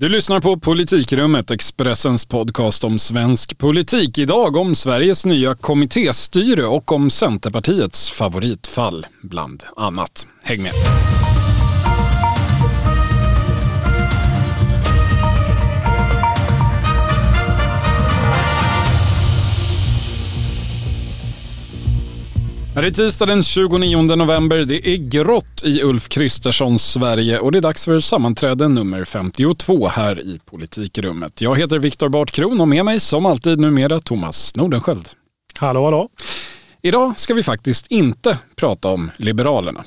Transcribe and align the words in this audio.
Du 0.00 0.08
lyssnar 0.08 0.40
på 0.40 0.58
Politikrummet, 0.58 1.50
Expressens 1.50 2.26
podcast 2.26 2.84
om 2.84 2.98
svensk 2.98 3.58
politik. 3.58 4.18
Idag 4.18 4.56
om 4.56 4.74
Sveriges 4.74 5.26
nya 5.26 5.54
kommittéstyre 5.54 6.66
och 6.66 6.92
om 6.92 7.10
Centerpartiets 7.10 8.10
favoritfall, 8.10 9.06
bland 9.22 9.62
annat. 9.76 10.26
Häng 10.42 10.62
med! 10.62 10.72
Det 22.80 22.86
är 22.86 22.90
tisdag 22.90 23.26
den 23.26 23.42
29 23.42 24.02
november. 24.02 24.56
Det 24.58 24.88
är 24.88 24.96
grått 24.96 25.62
i 25.64 25.82
Ulf 25.82 26.08
Kristerssons 26.08 26.92
Sverige 26.92 27.38
och 27.38 27.52
det 27.52 27.58
är 27.58 27.62
dags 27.62 27.84
för 27.84 28.00
sammanträde 28.00 28.68
nummer 28.68 29.04
52 29.04 29.86
här 29.86 30.20
i 30.20 30.40
Politikrummet. 30.44 31.40
Jag 31.40 31.58
heter 31.58 31.78
Viktor 31.78 32.08
Bartkron 32.08 32.60
och 32.60 32.68
med 32.68 32.84
mig 32.84 33.00
som 33.00 33.26
alltid 33.26 33.58
numera 33.60 34.00
Thomas 34.00 34.56
Nordenskjöld. 34.56 35.08
Hallå, 35.58 35.84
hallå. 35.84 36.08
Idag 36.82 37.18
ska 37.20 37.34
vi 37.34 37.42
faktiskt 37.42 37.86
inte 37.86 38.38
prata 38.56 38.88
om 38.88 39.10
Liberalerna. 39.16 39.84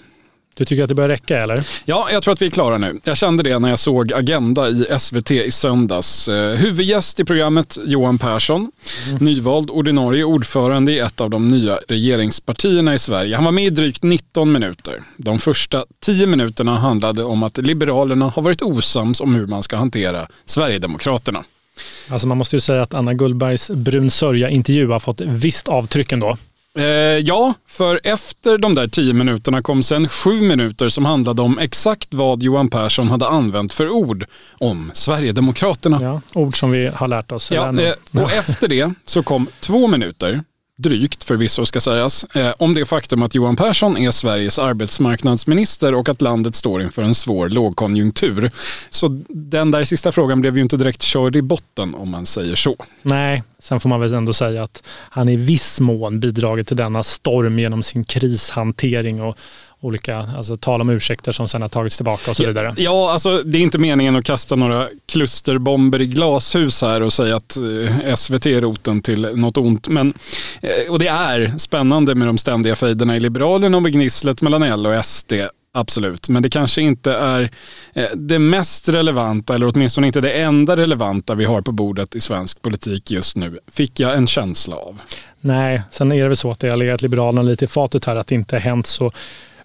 Du 0.58 0.66
tycker 0.66 0.84
att 0.84 0.90
det 0.90 0.96
börjar 0.96 1.10
räcka 1.10 1.40
eller? 1.40 1.68
Ja, 1.86 2.10
jag 2.12 2.24
tror 2.24 2.32
att 2.32 2.42
vi 2.42 2.46
är 2.46 2.50
klara 2.50 2.78
nu. 2.78 3.00
Jag 3.04 3.18
kände 3.18 3.44
det 3.44 3.60
när 3.60 3.70
jag 3.70 3.80
såg 3.80 4.14
Agenda 4.14 4.70
i 4.70 4.86
SVT 5.00 5.32
i 5.32 5.52
söndags. 5.52 6.28
Eh, 6.28 6.56
huvudgäst 6.56 7.20
i 7.20 7.26
programmet 7.26 7.78
Johan 7.86 8.18
Persson, 8.18 8.72
mm. 9.10 9.26
nyvald 9.26 9.70
ordinarie 9.70 10.24
ordförande 10.24 10.92
i 10.92 11.00
ett 11.00 11.22
av 11.22 11.30
de 11.30 11.48
nya 11.48 11.80
regeringspartierna 11.88 12.94
i 12.94 13.00
Sverige. 13.00 13.36
Han 13.36 13.46
var 13.46 13.52
med 13.52 13.66
i 13.66 13.70
drygt 13.70 14.04
19 14.04 14.52
minuter. 14.52 15.02
De 15.18 15.40
första 15.40 15.86
10 16.06 16.28
minuterna 16.28 16.78
handlade 16.78 17.24
om 17.24 17.44
att 17.44 17.58
Liberalerna 17.58 18.30
har 18.30 18.42
varit 18.42 18.62
osams 18.62 19.22
om 19.22 19.36
hur 19.36 19.48
man 19.48 19.64
ska 19.64 19.78
hantera 19.78 20.28
Sverigedemokraterna. 20.46 21.44
Alltså 22.10 22.28
man 22.28 22.38
måste 22.38 22.56
ju 22.56 22.60
säga 22.60 22.82
att 22.82 22.94
Anna 22.94 23.14
Gullbergs 23.14 23.70
brun 23.70 24.12
sörja-intervju 24.12 24.88
har 24.88 25.00
fått 25.00 25.22
visst 25.22 25.68
avtryck 25.68 26.12
ändå. 26.12 26.38
Eh, 26.78 26.86
ja, 27.24 27.54
för 27.68 28.00
efter 28.04 28.58
de 28.58 28.76
där 28.76 28.88
tio 28.88 29.14
minuterna 29.14 29.62
kom 29.62 29.84
sen 29.84 30.08
sju 30.08 30.42
minuter 30.42 30.90
som 30.90 31.06
handlade 31.06 31.42
om 31.42 31.60
exakt 31.60 32.14
vad 32.14 32.44
Johan 32.44 32.70
Persson 32.70 33.08
hade 33.08 33.28
använt 33.28 33.74
för 33.74 33.90
ord 33.90 34.26
om 34.60 34.92
Sverigedemokraterna. 34.94 36.00
Ja, 36.02 36.22
ord 36.34 36.60
som 36.60 36.72
vi 36.72 36.88
har 36.88 37.08
lärt 37.08 37.32
oss. 37.32 37.52
Ja, 37.52 37.82
eh, 37.82 38.24
och 38.24 38.32
efter 38.32 38.68
det 38.68 38.94
så 39.06 39.24
kom 39.24 39.48
två 39.60 39.88
minuter 39.88 40.44
drygt 40.78 41.24
förvisso 41.24 41.66
ska 41.66 41.80
sägas, 41.82 42.24
eh, 42.24 42.54
om 42.58 42.74
det 42.74 42.86
faktum 42.86 43.24
att 43.24 43.36
Johan 43.36 43.56
Persson 43.56 43.98
är 43.98 44.12
Sveriges 44.12 44.60
arbetsmarknadsminister 44.60 45.94
och 45.94 46.10
att 46.10 46.22
landet 46.22 46.56
står 46.56 46.82
inför 46.82 47.02
en 47.02 47.16
svår 47.16 47.50
lågkonjunktur. 47.50 48.52
Så 48.90 49.22
den 49.30 49.72
där 49.72 49.84
sista 49.84 50.12
frågan 50.12 50.42
blev 50.42 50.56
ju 50.56 50.64
inte 50.64 50.78
direkt 50.78 51.02
körd 51.02 51.36
i 51.36 51.42
botten 51.42 51.96
om 51.96 52.10
man 52.12 52.26
säger 52.26 52.56
så. 52.56 52.76
Nej, 53.02 53.44
sen 53.60 53.80
får 53.80 53.90
man 53.90 54.00
väl 54.00 54.14
ändå 54.14 54.34
säga 54.34 54.64
att 54.64 54.84
han 54.88 55.30
i 55.30 55.36
viss 55.36 55.80
mån 55.80 56.20
bidragit 56.20 56.68
till 56.68 56.78
denna 56.78 57.04
storm 57.04 57.60
genom 57.60 57.84
sin 57.84 58.04
krishantering 58.04 59.22
och 59.22 59.38
olika, 59.82 60.18
alltså 60.38 60.58
tal 60.58 60.82
om 60.82 60.90
ursäkter 60.90 61.32
som 61.32 61.48
sen 61.48 61.62
har 61.62 61.70
tagits 61.70 61.96
tillbaka 61.96 62.32
och 62.32 62.38
så 62.38 62.46
vidare. 62.46 62.74
Ja, 62.78 63.12
alltså 63.14 63.42
det 63.46 63.58
är 63.58 63.62
inte 63.62 63.78
meningen 63.78 64.16
att 64.16 64.26
kasta 64.26 64.56
några 64.56 64.88
klusterbomber 65.06 66.02
i 66.02 66.08
glashus 66.08 66.82
här 66.82 67.04
och 67.04 67.14
säga 67.14 67.36
att 67.36 67.58
eh, 67.58 68.16
SVT 68.16 68.46
är 68.46 68.62
roten 68.62 69.02
till 69.02 69.22
något 69.22 69.58
ont. 69.58 69.88
Men, 69.88 70.14
eh, 70.62 70.92
och 70.92 71.00
det 71.00 71.08
är 71.08 71.58
spännande 71.58 72.16
med 72.16 72.28
de 72.28 72.38
ständiga 72.38 72.76
fejderna 72.76 73.16
i 73.16 73.20
Liberalerna 73.20 73.78
och 73.78 73.84
med 73.84 73.94
gnisslet 73.94 74.42
mellan 74.42 74.64
L 74.64 74.88
och 74.88 75.06
SD. 75.06 75.34
Absolut, 75.74 76.30
men 76.30 76.44
det 76.44 76.50
kanske 76.50 76.82
inte 76.82 77.14
är 77.14 77.50
eh, 77.94 78.06
det 78.16 78.40
mest 78.40 78.90
relevanta 78.90 79.56
eller 79.56 79.72
åtminstone 79.76 80.08
inte 80.08 80.22
det 80.22 80.32
enda 80.32 80.78
relevanta 80.78 81.36
vi 81.36 81.46
har 81.46 81.62
på 81.62 81.72
bordet 81.72 82.16
i 82.16 82.20
svensk 82.20 82.62
politik 82.62 83.12
just 83.12 83.36
nu, 83.36 83.60
fick 83.72 84.00
jag 84.00 84.16
en 84.16 84.28
känsla 84.28 84.76
av. 84.76 85.02
Nej, 85.42 85.82
sen 85.92 86.12
är 86.12 86.22
det 86.22 86.28
väl 86.28 86.38
så 86.38 86.52
att 86.52 86.60
det 86.60 86.70
har 86.70 86.78
legat 86.78 87.02
Liberalerna 87.02 87.42
lite 87.42 87.66
i 87.66 87.68
fatet 87.68 88.06
här 88.06 88.16
att 88.16 88.28
det 88.28 88.36
inte 88.36 88.56
har 88.56 88.62
hänt 88.62 88.88
så 88.88 89.12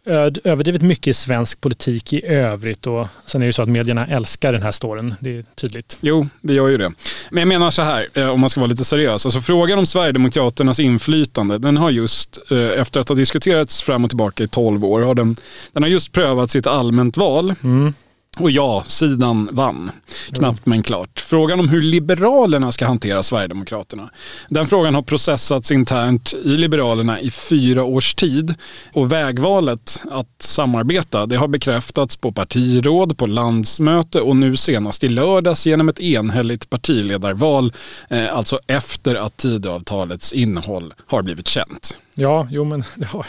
överdrivet 0.06 0.82
mycket 0.82 1.06
i 1.06 1.12
svensk 1.12 1.60
politik 1.60 2.12
i 2.12 2.26
övrigt 2.26 2.86
och 2.86 3.08
sen 3.26 3.42
är 3.42 3.46
det 3.46 3.52
så 3.52 3.62
att 3.62 3.68
medierna 3.68 4.06
älskar 4.06 4.52
den 4.52 4.62
här 4.62 4.72
storyn. 4.72 5.14
Det 5.20 5.38
är 5.38 5.44
tydligt. 5.54 5.98
Jo, 6.00 6.28
det 6.40 6.54
gör 6.54 6.68
ju 6.68 6.78
det. 6.78 6.92
Men 7.30 7.40
jag 7.40 7.48
menar 7.48 7.70
så 7.70 7.82
här, 7.82 8.06
eh, 8.14 8.28
om 8.28 8.40
man 8.40 8.50
ska 8.50 8.60
vara 8.60 8.70
lite 8.70 8.84
seriös. 8.84 9.26
Alltså 9.26 9.40
frågan 9.40 9.78
om 9.78 9.86
Sverigedemokraternas 9.86 10.80
inflytande, 10.80 11.58
den 11.58 11.76
har 11.76 11.90
just, 11.90 12.38
eh, 12.50 12.80
efter 12.80 13.00
att 13.00 13.08
ha 13.08 13.16
diskuterats 13.16 13.82
fram 13.82 14.04
och 14.04 14.10
tillbaka 14.10 14.44
i 14.44 14.48
tolv 14.48 14.84
år, 14.84 15.00
har 15.00 15.14
den, 15.14 15.36
den 15.72 15.82
har 15.82 15.90
just 15.90 16.12
prövat 16.12 16.50
sitt 16.50 16.66
allmänt 16.66 17.16
val. 17.16 17.54
Mm. 17.62 17.94
Och 18.38 18.50
ja, 18.50 18.84
sidan 18.86 19.48
vann. 19.52 19.90
Knappt 20.32 20.66
men 20.66 20.82
klart. 20.82 21.20
Frågan 21.20 21.60
om 21.60 21.68
hur 21.68 21.82
Liberalerna 21.82 22.72
ska 22.72 22.86
hantera 22.86 23.22
Sverigedemokraterna. 23.22 24.10
Den 24.48 24.66
frågan 24.66 24.94
har 24.94 25.02
processats 25.02 25.72
internt 25.72 26.34
i 26.44 26.48
Liberalerna 26.48 27.20
i 27.20 27.30
fyra 27.30 27.84
års 27.84 28.14
tid. 28.14 28.54
Och 28.92 29.12
vägvalet 29.12 30.02
att 30.10 30.42
samarbeta 30.42 31.26
det 31.26 31.36
har 31.36 31.48
bekräftats 31.48 32.16
på 32.16 32.32
partiråd, 32.32 33.18
på 33.18 33.26
landsmöte 33.26 34.20
och 34.20 34.36
nu 34.36 34.56
senast 34.56 35.04
i 35.04 35.08
lördags 35.08 35.66
genom 35.66 35.88
ett 35.88 36.00
enhälligt 36.00 36.70
partiledarval. 36.70 37.72
Eh, 38.10 38.36
alltså 38.36 38.58
efter 38.66 39.14
att 39.14 39.36
Tidöavtalets 39.36 40.32
innehåll 40.32 40.94
har 41.06 41.22
blivit 41.22 41.48
känt. 41.48 41.98
Ja, 42.18 42.48
jo 42.50 42.64
men 42.64 42.84
det 42.94 43.06
har 43.06 43.26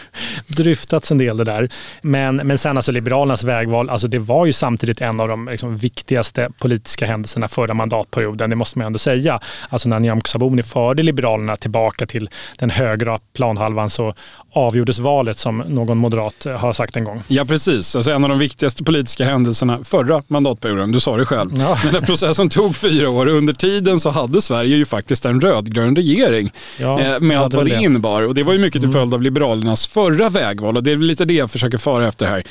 dryftats 0.48 1.12
en 1.12 1.18
del 1.18 1.38
det 1.38 1.44
där. 1.44 1.70
Men, 2.02 2.36
men 2.36 2.58
sen 2.58 2.78
alltså 2.78 2.92
Liberalernas 2.92 3.44
vägval, 3.44 3.90
alltså 3.90 4.08
det 4.08 4.20
var 4.20 4.46
ju 4.46 4.54
samtidigt 4.54 5.02
en 5.02 5.20
av 5.20 5.28
de 5.28 5.48
liksom, 5.48 5.78
viktigaste 5.78 6.50
politiska 6.60 7.06
händelserna 7.06 7.48
förra 7.48 7.74
mandatperioden, 7.74 8.50
det 8.50 8.56
måste 8.56 8.78
man 8.78 8.86
ändå 8.88 9.00
säga. 9.00 9.40
Alltså 9.70 9.90
när 9.90 10.00
Nyamko 10.00 10.28
Sabuni 10.28 10.64
förde 10.64 11.04
Liberalerna 11.04 11.58
tillbaka 11.58 12.06
till 12.06 12.30
den 12.58 12.70
högra 12.70 13.20
planhalvan 13.34 13.90
så 13.90 14.14
avgjordes 14.52 15.00
valet 15.00 15.38
som 15.38 15.58
någon 15.58 15.98
moderat 15.98 16.48
har 16.58 16.74
sagt 16.74 16.96
en 16.96 17.04
gång. 17.04 17.24
Ja 17.28 17.46
precis, 17.46 17.96
alltså 17.96 18.12
en 18.12 18.24
av 18.24 18.30
de 18.30 18.40
viktigaste 18.40 18.84
politiska 18.84 19.26
händelserna 19.26 19.80
förra 19.84 20.24
mandatperioden, 20.28 20.92
du 20.92 21.00
sa 21.00 21.18
det 21.18 21.26
själv. 21.26 21.52
Ja. 21.58 21.78
Den 21.84 21.94
här 21.94 22.02
processen 22.02 22.50
tog 22.50 22.76
fyra 22.76 23.10
år 23.10 23.26
och 23.26 23.34
under 23.34 23.54
tiden 23.54 24.00
så 24.00 24.10
hade 24.10 24.42
Sverige 24.42 24.76
ju 24.76 24.86
faktiskt 24.86 25.26
en 25.26 25.42
rödgrön 25.42 25.96
regering 25.96 26.52
ja, 26.80 27.02
eh, 27.02 27.20
med 27.20 27.40
allt 27.40 27.54
vad 27.54 27.66
det, 27.66 27.76
det 27.76 27.84
innebar. 27.84 28.22
Och 28.22 28.36
det 28.36 28.44
var 28.44 28.54
ju 28.54 28.60
mycket 28.60 28.77
till 28.80 28.92
följd 28.92 29.14
av 29.14 29.22
Liberalernas 29.22 29.88
förra 29.88 30.30
vägval 30.30 30.78
och 30.78 30.84
det 30.84 30.92
är 30.92 30.98
lite 30.98 31.26
det 31.26 31.34
jag 31.34 31.52
försöker 31.52 31.78
fara 31.78 32.08
efter 32.08 32.28
här. 32.28 32.44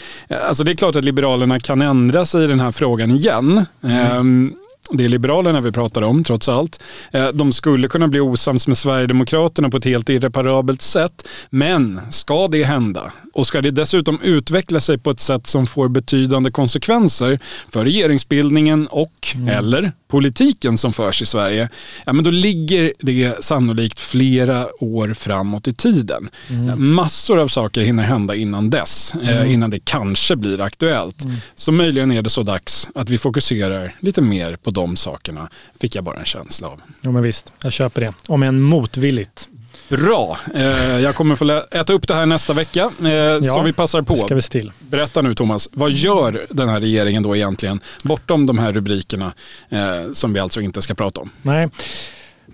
Alltså 0.48 0.64
det 0.64 0.72
är 0.72 0.76
klart 0.76 0.96
att 0.96 1.04
Liberalerna 1.04 1.60
kan 1.60 1.82
ändra 1.82 2.26
sig 2.26 2.44
i 2.44 2.46
den 2.46 2.60
här 2.60 2.72
frågan 2.72 3.10
igen. 3.10 3.66
Mm. 3.82 4.16
Um, 4.16 4.56
det 4.90 5.04
är 5.04 5.08
Liberalerna 5.08 5.60
vi 5.60 5.72
pratar 5.72 6.02
om 6.02 6.24
trots 6.24 6.48
allt. 6.48 6.82
Eh, 7.12 7.28
de 7.28 7.52
skulle 7.52 7.88
kunna 7.88 8.08
bli 8.08 8.20
osams 8.20 8.68
med 8.68 8.78
Sverigedemokraterna 8.78 9.70
på 9.70 9.76
ett 9.76 9.84
helt 9.84 10.08
irreparabelt 10.08 10.82
sätt. 10.82 11.28
Men 11.50 12.00
ska 12.10 12.48
det 12.48 12.64
hända 12.64 13.12
och 13.32 13.46
ska 13.46 13.60
det 13.60 13.70
dessutom 13.70 14.20
utveckla 14.22 14.80
sig 14.80 14.98
på 14.98 15.10
ett 15.10 15.20
sätt 15.20 15.46
som 15.46 15.66
får 15.66 15.88
betydande 15.88 16.50
konsekvenser 16.50 17.38
för 17.72 17.84
regeringsbildningen 17.84 18.86
och 18.86 19.34
mm. 19.34 19.48
eller 19.48 19.92
politiken 20.16 20.78
som 20.78 20.92
förs 20.92 21.22
i 21.22 21.26
Sverige, 21.26 21.68
ja, 22.06 22.12
men 22.12 22.24
då 22.24 22.30
ligger 22.30 22.92
det 23.00 23.44
sannolikt 23.44 24.00
flera 24.00 24.68
år 24.84 25.14
framåt 25.14 25.68
i 25.68 25.74
tiden. 25.74 26.28
Mm. 26.50 26.94
Massor 26.94 27.38
av 27.38 27.48
saker 27.48 27.80
hinner 27.80 28.02
hända 28.02 28.34
innan 28.34 28.70
dess, 28.70 29.14
eh, 29.22 29.36
mm. 29.36 29.50
innan 29.50 29.70
det 29.70 29.80
kanske 29.84 30.36
blir 30.36 30.60
aktuellt. 30.60 31.24
Mm. 31.24 31.36
Så 31.54 31.72
möjligen 31.72 32.12
är 32.12 32.22
det 32.22 32.30
så 32.30 32.42
dags 32.42 32.88
att 32.94 33.10
vi 33.10 33.18
fokuserar 33.18 33.94
lite 34.00 34.20
mer 34.20 34.56
på 34.56 34.70
de 34.70 34.96
sakerna, 34.96 35.48
fick 35.80 35.94
jag 35.94 36.04
bara 36.04 36.18
en 36.18 36.24
känsla 36.24 36.68
av. 36.68 36.80
Jo 37.00 37.12
men 37.12 37.22
visst, 37.22 37.52
jag 37.62 37.72
köper 37.72 38.00
det. 38.00 38.12
Om 38.28 38.42
än 38.42 38.60
motvilligt. 38.60 39.48
Bra. 39.88 40.38
Eh, 40.54 41.00
jag 41.00 41.14
kommer 41.14 41.36
få 41.36 41.62
äta 41.70 41.92
upp 41.92 42.08
det 42.08 42.14
här 42.14 42.26
nästa 42.26 42.52
vecka, 42.52 42.90
eh, 43.04 43.10
ja, 43.10 43.40
så 43.42 43.62
vi 43.62 43.72
passar 43.72 44.02
på. 44.02 44.16
Ska 44.16 44.34
vi 44.34 44.42
still. 44.42 44.72
Berätta 44.78 45.22
nu 45.22 45.34
Thomas, 45.34 45.68
vad 45.72 45.90
gör 45.90 46.46
den 46.50 46.68
här 46.68 46.80
regeringen 46.80 47.22
då 47.22 47.36
egentligen, 47.36 47.80
bortom 48.02 48.46
de 48.46 48.58
här 48.58 48.72
rubrikerna 48.72 49.32
eh, 49.68 50.12
som 50.12 50.32
vi 50.32 50.40
alltså 50.40 50.60
inte 50.60 50.82
ska 50.82 50.94
prata 50.94 51.20
om? 51.20 51.30
Nej, 51.42 51.68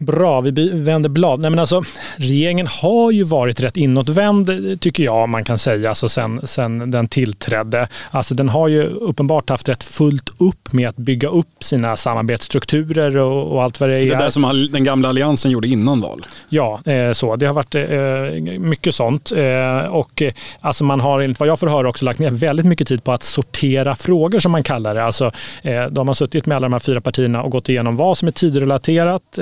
Bra, 0.03 0.41
vi 0.41 0.71
vänder 0.75 1.09
blad. 1.09 1.41
Nej, 1.41 1.51
men 1.51 1.59
alltså, 1.59 1.83
regeringen 2.17 2.67
har 2.67 3.11
ju 3.11 3.25
varit 3.25 3.61
rätt 3.61 3.77
inåtvänd 3.77 4.81
tycker 4.81 5.05
jag 5.05 5.29
man 5.29 5.45
kan 5.45 5.59
säga 5.59 5.89
alltså 5.89 6.09
sen, 6.09 6.41
sen 6.45 6.91
den 6.91 7.09
tillträdde. 7.09 7.89
Alltså, 8.11 8.35
den 8.35 8.49
har 8.49 8.69
ju 8.69 8.83
uppenbart 8.83 9.51
haft 9.51 9.69
rätt 9.69 9.85
fullt 9.85 10.31
upp 10.39 10.73
med 10.73 10.89
att 10.89 10.97
bygga 10.97 11.29
upp 11.29 11.65
sina 11.65 11.97
samarbetsstrukturer 11.97 13.17
och, 13.17 13.53
och 13.53 13.63
allt 13.63 13.81
vad 13.81 13.91
det 13.91 13.99
är. 13.99 14.11
Det 14.11 14.17
där 14.17 14.31
som 14.31 14.69
den 14.73 14.85
gamla 14.85 15.09
alliansen 15.09 15.51
gjorde 15.51 15.69
innan 15.69 16.01
val. 16.01 16.27
Ja, 16.49 16.81
eh, 16.85 17.13
så. 17.13 17.37
Det 17.37 17.47
har 17.47 17.55
varit 17.55 17.75
eh, 17.75 18.59
mycket 18.59 18.95
sånt. 18.95 19.33
Eh, 19.33 19.79
och 19.79 20.23
eh, 20.23 20.33
alltså 20.61 20.85
man 20.85 21.01
har 21.01 21.21
enligt 21.21 21.41
vad 21.41 21.49
jag 21.49 21.59
får 21.59 21.67
höra 21.67 21.89
också 21.89 22.05
lagt 22.05 22.19
ner 22.19 22.31
väldigt 22.31 22.67
mycket 22.67 22.89
tid 22.89 23.05
på 23.05 23.13
att 23.13 23.23
sortera 23.23 23.95
frågor 23.95 24.39
som 24.39 24.53
man 24.53 24.63
kallar 24.63 24.95
det. 24.95 25.05
Alltså, 25.05 25.33
eh, 25.63 25.87
de 25.87 26.09
har 26.09 26.15
suttit 26.15 26.47
med 26.47 26.57
alla 26.57 26.65
de 26.65 26.73
här 26.73 26.81
fyra 26.81 27.01
partierna 27.01 27.43
och 27.43 27.51
gått 27.51 27.69
igenom 27.69 27.97
vad 27.97 28.19
som 28.19 28.29
är 28.29 28.33
tidrelaterat 28.33 29.39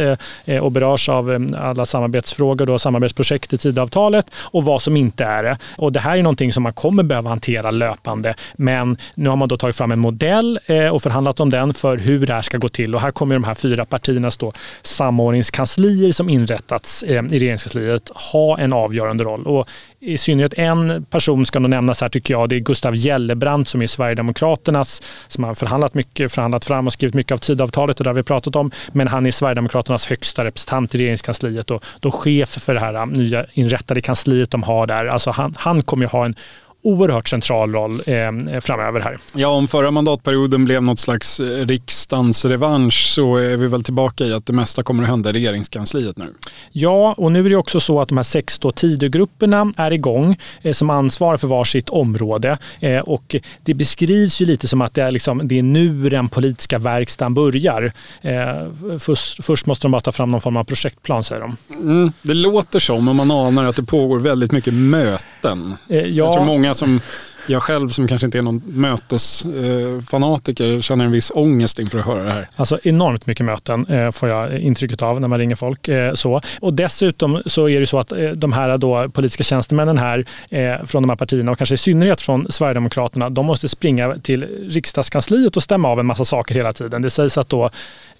Eh, 0.50 0.62
och 0.62 0.73
berörs 0.73 1.08
av 1.08 1.32
eh, 1.32 1.41
alla 1.69 1.87
samarbetsfrågor 1.87 2.70
och 2.70 2.81
samarbetsprojekt 2.81 3.52
i 3.52 3.58
Tidöavtalet 3.58 4.26
och 4.35 4.64
vad 4.64 4.82
som 4.82 4.97
inte 4.97 5.25
är 5.25 5.43
det. 5.43 5.58
Och 5.76 5.93
det 5.93 6.00
här 6.00 6.19
är 6.19 6.23
någonting 6.23 6.52
som 6.52 6.62
man 6.62 6.73
kommer 6.73 7.02
behöva 7.02 7.29
hantera 7.29 7.70
löpande. 7.70 8.35
Men 8.55 8.97
nu 9.14 9.29
har 9.29 9.37
man 9.37 9.49
då 9.49 9.56
tagit 9.56 9.76
fram 9.76 9.93
en 9.93 9.99
modell 9.99 10.61
eh, 10.67 10.88
och 10.88 11.02
förhandlat 11.02 11.41
om 11.41 11.50
den 11.50 11.75
för 11.75 11.99
hur 11.99 12.26
det 12.26 12.32
här 12.32 12.43
ska 12.43 12.58
gå 12.58 12.69
till. 12.69 12.94
Och 12.94 13.00
här 13.00 13.11
kommer 13.11 13.35
de 13.35 13.44
här 13.44 13.55
fyra 13.55 13.85
partiernas 13.85 14.37
då 14.37 14.52
samordningskanslier 14.82 16.12
som 16.12 16.29
inrättats 16.29 17.05
i 17.05 17.19
regeringskansliet 17.19 18.11
ha 18.32 18.58
en 18.58 18.73
avgörande 18.73 19.25
roll. 19.25 19.47
Och 19.47 19.69
i 20.02 20.19
synnerhet 20.19 20.55
en 20.56 21.05
person 21.05 21.47
ska 21.47 21.58
nog 21.58 21.70
nämnas 21.70 22.00
här 22.00 22.08
tycker 22.08 22.35
jag. 22.35 22.49
Det 22.49 22.56
är 22.56 22.61
Gustav 22.61 22.97
Gellebrand 22.97 23.69
som 23.69 23.82
är 23.82 23.87
Sverigedemokraternas, 23.87 25.02
som 25.29 25.44
har 25.44 25.55
förhandlat 25.55 25.94
mycket, 25.94 26.32
förhandlat 26.32 26.64
fram 26.64 26.87
och 26.87 26.93
skrivit 26.93 27.14
mycket 27.14 27.32
av 27.32 27.38
Tidöavtalet 27.38 28.00
och 28.00 28.05
det 28.05 28.11
har 28.11 28.14
vi 28.14 28.23
pratat 28.23 28.56
om. 28.56 28.70
Men 28.93 29.08
han 29.08 29.26
är 29.26 29.31
Sverigedemokraternas 29.31 30.06
högsta 30.06 30.44
representant 30.44 30.94
i 30.94 30.99
regeringskansliet 30.99 31.70
och 31.70 31.85
då 32.00 32.11
chef 32.11 32.49
för 32.49 32.75
det 32.75 32.81
här 32.81 33.06
nya 33.06 33.47
inrättade 33.52 34.00
kansliet 34.00 34.50
de 34.50 34.62
har 34.62 34.87
där. 34.87 35.06
Alltså 35.06 35.31
han, 35.31 35.55
han 35.56 35.82
kommer 35.82 36.05
ju 36.05 36.08
ha 36.08 36.25
en 36.25 36.35
oerhört 36.82 37.29
central 37.29 37.73
roll 37.73 37.93
eh, 38.06 38.61
framöver 38.61 39.00
här. 39.00 39.19
Ja, 39.35 39.49
om 39.49 39.69
förra 39.69 39.91
mandatperioden 39.91 40.65
blev 40.65 40.82
något 40.82 41.00
slags 41.00 41.41
eh, 41.41 41.67
riksdagens 41.67 42.44
revansch 42.44 43.12
så 43.15 43.37
är 43.37 43.56
vi 43.56 43.67
väl 43.67 43.82
tillbaka 43.82 44.25
i 44.25 44.32
att 44.32 44.47
det 44.47 44.53
mesta 44.53 44.82
kommer 44.82 45.03
att 45.03 45.09
hända 45.09 45.31
i 45.31 45.32
regeringskansliet 45.32 46.19
nu. 46.19 46.27
Ja, 46.73 47.15
och 47.19 47.32
nu 47.32 47.47
är 47.47 47.50
det 47.50 47.56
också 47.56 47.81
så 47.81 48.00
att 48.00 48.09
de 48.09 48.19
här 48.19 48.23
sex 48.23 48.59
Tidögrupperna 48.75 49.73
är 49.77 49.91
igång 49.91 50.37
eh, 50.62 50.73
som 50.73 50.91
ansvarar 50.91 51.37
för 51.37 51.47
varsitt 51.47 51.88
område 51.88 52.59
eh, 52.81 52.99
och 52.99 53.37
det 53.65 53.75
beskrivs 53.75 54.41
ju 54.41 54.47
lite 54.47 54.69
som 54.69 54.81
att 54.81 54.94
det 54.94 55.03
är, 55.03 55.11
liksom, 55.11 55.49
det 55.49 55.59
är 55.59 55.62
nu 55.62 56.09
den 56.09 56.29
politiska 56.29 56.79
verkstaden 56.79 57.35
börjar. 57.35 57.93
Eh, 58.23 58.99
först, 58.99 59.44
först, 59.44 59.67
måste 59.67 59.85
de 59.85 59.93
bara 59.93 60.00
ta 60.00 60.12
fram 60.12 60.31
någon 60.31 60.41
form 60.41 60.56
av 60.56 60.65
projektplan 60.65 61.25
säger 61.25 61.41
de. 61.41 61.56
Mm, 61.71 62.12
det 62.23 62.35
låter 62.35 62.79
som, 62.79 63.09
och 63.09 63.17
man 63.17 63.31
anar 63.31 63.65
att 63.65 63.76
det 63.76 63.83
pågår 63.83 64.19
väldigt 64.19 64.53
mycket 64.53 64.75
möten. 64.75 65.75
Eh, 65.88 65.99
ja. 65.99 66.06
Jag 66.06 66.35
tror 66.35 66.44
många 66.44 66.70
många 66.71 66.75
som 66.75 67.01
jag 67.50 67.62
själv 67.62 67.88
som 67.88 68.08
kanske 68.08 68.26
inte 68.26 68.38
är 68.38 68.43
någon 68.43 68.62
mötesfanatiker 68.67 70.81
känner 70.81 71.05
en 71.05 71.11
viss 71.11 71.32
ångest 71.35 71.79
inför 71.79 71.99
att 71.99 72.06
höra 72.06 72.23
det 72.23 72.31
här. 72.31 72.49
Alltså 72.56 72.79
enormt 72.82 73.26
mycket 73.26 73.47
möten 73.47 73.87
eh, 73.87 74.11
får 74.11 74.29
jag 74.29 74.58
intrycket 74.58 75.02
av 75.02 75.20
när 75.20 75.29
man 75.29 75.38
ringer 75.38 75.56
folk. 75.56 75.88
Eh, 75.88 76.14
så. 76.14 76.41
Och 76.61 76.75
dessutom 76.75 77.43
så 77.47 77.69
är 77.69 77.81
det 77.81 77.87
så 77.87 77.99
att 77.99 78.12
eh, 78.12 78.31
de 78.31 78.52
här 78.52 78.79
då, 78.79 79.08
politiska 79.08 79.44
tjänstemännen 79.44 79.99
här 79.99 80.25
eh, 80.49 80.85
från 80.85 81.02
de 81.02 81.08
här 81.08 81.17
partierna 81.17 81.52
och 81.52 81.58
kanske 81.58 81.75
i 81.75 81.79
synnerhet 81.79 82.20
från 82.20 82.47
Sverigedemokraterna, 82.50 83.31
de 83.31 83.47
måste 83.47 83.69
springa 83.69 84.19
till 84.19 84.69
riksdagskansliet 84.70 85.56
och 85.56 85.62
stämma 85.62 85.88
av 85.88 86.00
en 86.00 86.06
massa 86.06 86.25
saker 86.25 86.55
hela 86.55 86.73
tiden. 86.73 87.02
Det 87.02 87.11
sägs 87.11 87.38
att 87.38 87.49
då 87.49 87.70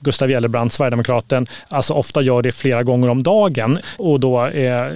Gustav 0.01 0.31
Gellerbrand, 0.31 0.73
Sverigedemokraten, 0.73 1.47
alltså 1.69 1.93
ofta 1.93 2.23
gör 2.23 2.43
det 2.43 2.53
flera 2.53 2.83
gånger 2.83 3.09
om 3.09 3.23
dagen. 3.23 3.79
Och 3.97 4.21
då, 4.21 4.47
eh, 4.47 4.87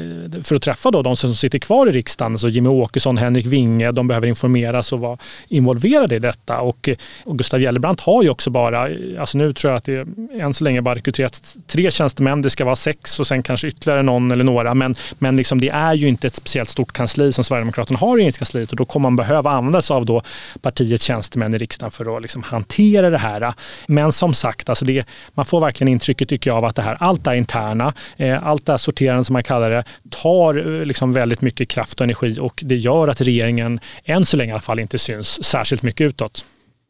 för 0.43 0.55
att 0.55 0.63
träffa 0.63 0.91
då 0.91 1.03
de 1.03 1.17
som 1.17 1.35
sitter 1.35 1.59
kvar 1.59 1.87
i 1.87 1.93
riksdagen, 1.93 2.39
så 2.39 2.49
Jimmy 2.49 2.69
Åkesson, 2.69 3.19
Henrik 3.19 3.47
Winge, 3.47 3.93
de 3.93 4.09
behöver 4.09 4.24
informeras 4.29 4.93
och 4.93 5.01
vara 5.01 5.19
involverade 5.49 6.15
i 6.15 6.19
detta. 6.19 6.61
Och, 6.61 6.89
och 7.25 7.39
Gustav 7.39 7.61
Gällebrandt 7.61 8.01
har 8.01 8.23
ju 8.23 8.31
också 8.31 8.51
bara, 8.51 8.89
alltså 9.21 9.39
nu 9.39 9.53
tror 9.53 9.73
jag 9.73 9.79
att 9.79 9.85
det 9.85 10.07
än 10.41 10.55
så 10.55 10.65
länge 10.65 10.83
bara 10.83 10.95
rekryterat 10.95 11.57
tre 11.67 11.91
tjänstemän, 11.91 12.43
det 12.43 12.51
ska 12.51 12.65
vara 12.65 12.77
sex 12.77 13.21
och 13.21 13.27
sen 13.27 13.43
kanske 13.43 13.69
ytterligare 13.69 14.03
någon 14.03 14.31
eller 14.31 14.45
några. 14.45 14.75
Men, 14.75 14.95
men 15.19 15.37
liksom 15.37 15.61
det 15.61 15.69
är 15.69 15.95
ju 15.95 16.09
inte 16.09 16.27
ett 16.27 16.37
speciellt 16.37 16.69
stort 16.69 16.93
kansli 16.93 17.33
som 17.33 17.45
Sverigedemokraterna 17.45 17.99
har 17.99 18.17
i 18.17 18.21
regeringskansliet 18.21 18.71
och 18.71 18.77
då 18.77 18.85
kommer 18.85 19.03
man 19.03 19.17
behöva 19.17 19.51
använda 19.51 19.83
sig 19.83 19.95
av 19.95 20.07
då 20.07 20.23
partiets 20.63 21.05
tjänstemän 21.05 21.55
i 21.55 21.59
riksdagen 21.59 21.91
för 21.91 22.17
att 22.17 22.23
liksom 22.23 22.43
hantera 22.43 23.11
det 23.11 23.19
här. 23.19 23.55
Men 23.87 24.13
som 24.13 24.35
sagt, 24.35 24.69
alltså 24.69 24.85
det, 24.85 25.07
man 25.35 25.45
får 25.45 25.61
verkligen 25.61 25.93
intrycket 25.93 26.29
tycker 26.29 26.51
jag 26.51 26.57
av 26.57 26.65
att 26.65 26.77
det 26.77 26.83
här, 26.83 26.97
allt 27.01 27.25
det 27.25 27.37
interna, 27.37 27.95
eh, 28.17 28.47
allt 28.47 28.67
det 28.67 28.73
här 28.73 28.77
sorterande 28.79 29.25
som 29.25 29.33
man 29.33 29.43
kallar 29.43 29.71
det, 29.71 29.85
tar 30.11 30.81
eh, 30.81 30.87
liksom 30.87 31.13
väldigt 31.13 31.41
mycket 31.41 31.69
kraft 31.69 32.01
och 32.01 32.05
energi 32.05 32.39
och 32.41 32.63
det 32.67 32.77
gör 32.77 33.09
att 33.09 33.21
regeringen 33.21 33.81
än 34.15 34.27
så 34.27 34.37
länge 34.37 34.51
i 34.51 34.53
alla 34.53 34.61
fall 34.61 34.79
inte 34.79 34.99
syns 34.99 35.45
särskilt 35.45 35.83
mycket 35.83 36.05
utåt. 36.05 36.45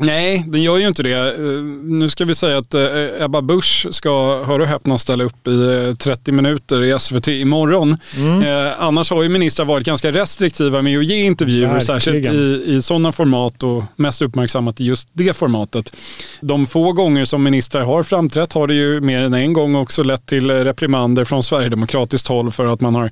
Nej, 0.04 0.44
den 0.46 0.62
gör 0.62 0.78
ju 0.78 0.88
inte 0.88 1.02
det. 1.02 1.34
Eh, 1.34 1.62
nu 1.82 2.08
ska 2.08 2.24
vi 2.24 2.34
säga 2.34 2.58
att 2.58 2.74
eh, 2.74 3.24
Ebba 3.24 3.42
Busch 3.42 3.86
ska, 3.90 4.44
hör 4.44 4.60
och 4.60 4.66
häpna, 4.66 4.98
ställa 4.98 5.24
upp 5.24 5.48
i 5.48 5.94
30 5.98 6.30
eh, 6.30 6.34
minuter 6.34 6.82
i 6.82 6.98
SVT 6.98 7.28
imorgon. 7.28 7.96
Mm. 8.16 8.72
annars 8.78 9.10
har 9.10 9.22
ju 9.22 9.28
ministrar 9.28 9.66
varit 9.66 9.86
ganska 9.86 10.12
restriktiva 10.12 10.82
med 10.82 10.98
att 10.98 11.04
ge 11.04 11.24
intervjuer, 11.24 11.60
Verkligen. 11.60 12.00
särskilt 12.00 12.34
i, 12.34 12.74
i 12.74 12.82
sådana 12.82 13.12
format 13.12 13.62
och 13.62 13.84
mest 13.96 14.22
uppmärksammat 14.22 14.80
i 14.80 14.84
just 14.84 15.08
det 15.12 15.36
formatet. 15.36 15.96
De 16.40 16.66
få 16.66 16.92
gånger 16.92 17.24
som 17.24 17.42
ministrar 17.42 17.82
har 17.82 18.02
framträtt 18.02 18.52
har 18.52 18.66
det 18.66 18.74
ju 18.74 19.00
mer 19.00 19.22
än 19.22 19.34
en 19.34 19.52
gång 19.52 19.74
också 19.74 20.02
lett 20.02 20.26
till 20.26 20.50
reprimander 20.50 21.24
från 21.24 21.42
sverigedemokratiskt 21.42 22.28
håll 22.28 22.50
för 22.50 22.66
att 22.66 22.80
man 22.80 22.94
har 22.94 23.10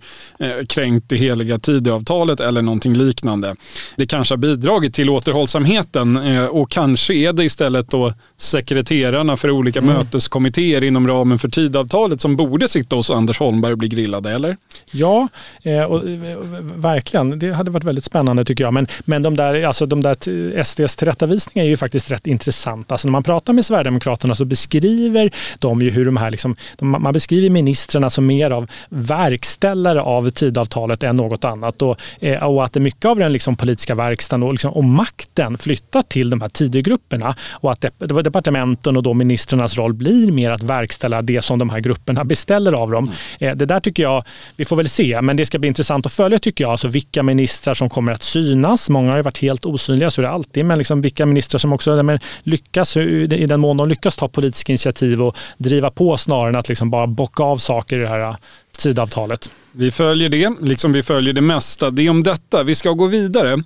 kränkt 0.64 1.08
det 1.08 1.16
heliga 1.16 1.58
Tidöavtalet 1.58 2.40
eller 2.40 2.62
någonting 2.62 2.94
liknande. 2.94 3.56
Det 3.96 4.06
kanske 4.06 4.32
har 4.32 4.38
bidragit 4.38 4.94
till 4.94 5.10
återhållsamheten 5.10 6.16
och 6.50 6.70
kanske 6.82 7.14
är 7.14 7.32
det 7.32 7.44
istället 7.44 7.90
då 7.90 8.12
sekreterarna 8.36 9.36
för 9.36 9.50
olika 9.50 9.78
mm. 9.78 9.94
möteskommittéer 9.94 10.84
inom 10.84 11.08
ramen 11.08 11.38
för 11.38 11.48
tidavtalet 11.48 12.20
som 12.20 12.36
borde 12.36 12.68
sitta 12.68 12.96
hos 12.96 13.10
Anders 13.10 13.38
Holmberg 13.38 13.72
och 13.72 13.78
bli 13.78 13.88
grillade, 13.88 14.30
eller? 14.30 14.56
Ja, 14.90 15.28
eh, 15.62 15.82
och, 15.82 16.08
eh, 16.08 16.38
verkligen. 16.76 17.38
Det 17.38 17.52
hade 17.52 17.70
varit 17.70 17.84
väldigt 17.84 18.04
spännande 18.04 18.44
tycker 18.44 18.64
jag. 18.64 18.72
Men, 18.72 18.86
men 19.04 19.22
de 19.22 19.36
där, 19.36 19.64
alltså 19.64 19.86
de 19.86 20.00
där 20.00 20.64
SDs 20.64 20.96
tillrättavisningar 20.96 21.64
är 21.64 21.68
ju 21.68 21.76
faktiskt 21.76 22.10
rätt 22.10 22.26
intressanta. 22.26 22.94
Alltså 22.94 23.08
när 23.08 23.12
man 23.12 23.22
pratar 23.22 23.52
med 23.52 23.66
Sverigedemokraterna 23.66 24.34
så 24.34 24.44
beskriver 24.44 25.30
de 25.58 25.82
ju 25.82 25.90
hur 25.90 26.04
de 26.04 26.16
här, 26.16 26.30
liksom, 26.30 26.56
de, 26.78 26.90
man 26.90 27.12
beskriver 27.12 27.50
ministrarna 27.50 28.10
som 28.10 28.26
mer 28.26 28.50
av 28.50 28.70
verkställare 28.88 30.02
av 30.02 30.30
tidavtalet 30.30 31.02
än 31.02 31.16
något 31.16 31.44
annat. 31.44 31.82
Och, 31.82 32.00
eh, 32.20 32.42
och 32.42 32.64
att 32.64 32.72
det 32.72 32.80
mycket 32.80 33.04
av 33.04 33.18
den 33.18 33.32
liksom, 33.32 33.56
politiska 33.56 33.94
verkstaden 33.94 34.42
och, 34.42 34.52
liksom, 34.52 34.72
och 34.72 34.84
makten 34.84 35.58
flyttar 35.58 36.02
till 36.02 36.30
de 36.30 36.40
här 36.40 36.48
Tidögrupperna 36.62 37.36
och 37.50 37.72
att 37.72 37.84
departementen 37.98 38.96
och 38.96 39.02
då 39.02 39.14
ministrarnas 39.14 39.76
roll 39.76 39.94
blir 39.94 40.32
mer 40.32 40.50
att 40.50 40.62
verkställa 40.62 41.22
det 41.22 41.42
som 41.42 41.58
de 41.58 41.70
här 41.70 41.80
grupperna 41.80 42.24
beställer 42.24 42.72
av 42.72 42.90
dem. 42.90 43.12
Mm. 43.40 43.58
Det 43.58 43.66
där 43.66 43.80
tycker 43.80 44.02
jag, 44.02 44.24
vi 44.56 44.64
får 44.64 44.76
väl 44.76 44.88
se, 44.88 45.20
men 45.22 45.36
det 45.36 45.46
ska 45.46 45.58
bli 45.58 45.68
intressant 45.68 46.06
att 46.06 46.12
följa 46.12 46.38
tycker 46.38 46.64
jag. 46.64 46.70
Alltså 46.70 46.88
vilka 46.88 47.22
ministrar 47.22 47.74
som 47.74 47.88
kommer 47.88 48.12
att 48.12 48.22
synas. 48.22 48.90
Många 48.90 49.10
har 49.10 49.16
ju 49.16 49.22
varit 49.22 49.38
helt 49.38 49.64
osynliga, 49.64 50.10
så 50.10 50.20
är 50.20 50.22
det 50.22 50.30
alltid. 50.30 50.64
Men 50.64 50.78
liksom 50.78 51.00
vilka 51.00 51.26
ministrar 51.26 51.58
som 51.58 51.72
också 51.72 52.02
men 52.02 52.18
lyckas, 52.42 52.96
i 52.96 53.26
den 53.26 53.60
mån 53.60 53.76
de 53.76 53.88
lyckas 53.88 54.16
ta 54.16 54.28
politiska 54.28 54.72
initiativ 54.72 55.22
och 55.22 55.36
driva 55.58 55.90
på 55.90 56.16
snarare 56.16 56.48
än 56.48 56.56
att 56.56 56.68
liksom 56.68 56.90
bara 56.90 57.06
bocka 57.06 57.42
av 57.42 57.56
saker 57.56 57.98
i 57.98 58.00
det 58.00 58.08
här 58.08 58.36
Tidavtalet. 58.78 59.50
Vi 59.72 59.90
följer 59.90 60.28
det, 60.28 60.52
liksom 60.60 60.92
vi 60.92 61.02
följer 61.02 61.34
det 61.34 61.40
mesta. 61.40 61.90
Det 61.90 62.06
är 62.06 62.10
om 62.10 62.22
detta. 62.22 62.62
Vi 62.62 62.74
ska 62.74 62.90
gå 62.92 63.06
vidare. 63.06 63.52
Eh, 63.52 63.58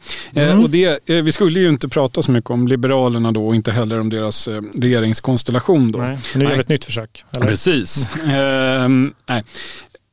mm. 0.43 0.49
Eh, 0.49 0.63
och 0.63 0.71
det, 0.71 1.11
eh, 1.11 1.23
vi 1.23 1.33
skulle 1.33 1.61
ju 1.61 1.69
inte 1.69 1.89
prata 1.89 2.23
så 2.23 2.33
mycket 2.33 2.51
om 2.51 2.69
Liberalerna 2.69 3.33
då 3.33 3.47
och 3.47 3.55
inte 3.55 3.73
heller 3.73 4.01
om 4.01 4.11
deras 4.11 4.49
eh, 4.49 4.63
regeringskonstellation. 4.75 5.93
Då. 5.93 5.99
Nej, 5.99 6.19
nu 6.35 6.45
gör 6.45 6.55
vi 6.55 6.61
ett 6.61 6.69
nytt 6.69 6.85
försök. 6.85 7.25
Eller? 7.37 7.47
Precis. 7.47 8.07
eh, 8.25 8.89
nej. 9.29 9.45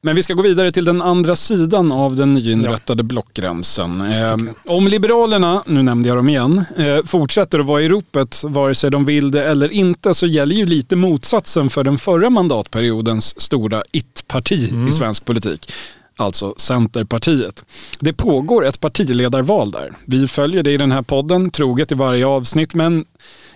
Men 0.06 0.16
vi 0.16 0.24
ska 0.24 0.34
gå 0.34 0.42
vidare 0.42 0.72
till 0.72 0.86
den 0.86 1.02
andra 1.02 1.36
sidan 1.36 1.92
av 1.92 2.16
den 2.16 2.34
nyinrättade 2.34 3.00
ja. 3.00 3.04
blockgränsen. 3.04 4.02
Eh, 4.02 4.38
om 4.66 4.88
Liberalerna, 4.88 5.64
nu 5.66 5.84
nämnde 5.84 6.08
jag 6.08 6.18
dem 6.18 6.30
igen, 6.30 6.66
eh, 6.78 7.06
fortsätter 7.06 7.60
att 7.60 7.66
vara 7.66 7.82
i 7.82 7.90
ropet, 7.90 8.44
vare 8.44 8.76
sig 8.76 8.92
de 8.92 9.06
vill 9.06 9.32
det 9.32 9.44
eller 9.44 9.70
inte, 9.70 10.14
så 10.14 10.28
gäller 10.28 10.56
ju 10.56 10.66
lite 10.66 10.96
motsatsen 10.96 11.70
för 11.70 11.84
den 11.84 11.98
förra 11.98 12.30
mandatperiodens 12.30 13.42
stora 13.42 13.84
it-parti 13.92 14.70
mm. 14.72 14.88
i 14.88 14.92
svensk 14.92 15.26
politik 15.26 15.72
alltså 16.16 16.54
Centerpartiet. 16.58 17.66
Det 18.00 18.14
pågår 18.14 18.66
ett 18.66 18.80
partiledarval 18.80 19.72
där. 19.72 19.94
Vi 20.06 20.28
följer 20.28 20.64
det 20.64 20.72
i 20.72 20.78
den 20.78 20.92
här 20.92 21.02
podden, 21.02 21.52
troget 21.52 21.92
i 21.92 21.96
varje 21.96 22.26
avsnitt, 22.26 22.74
men 22.74 23.06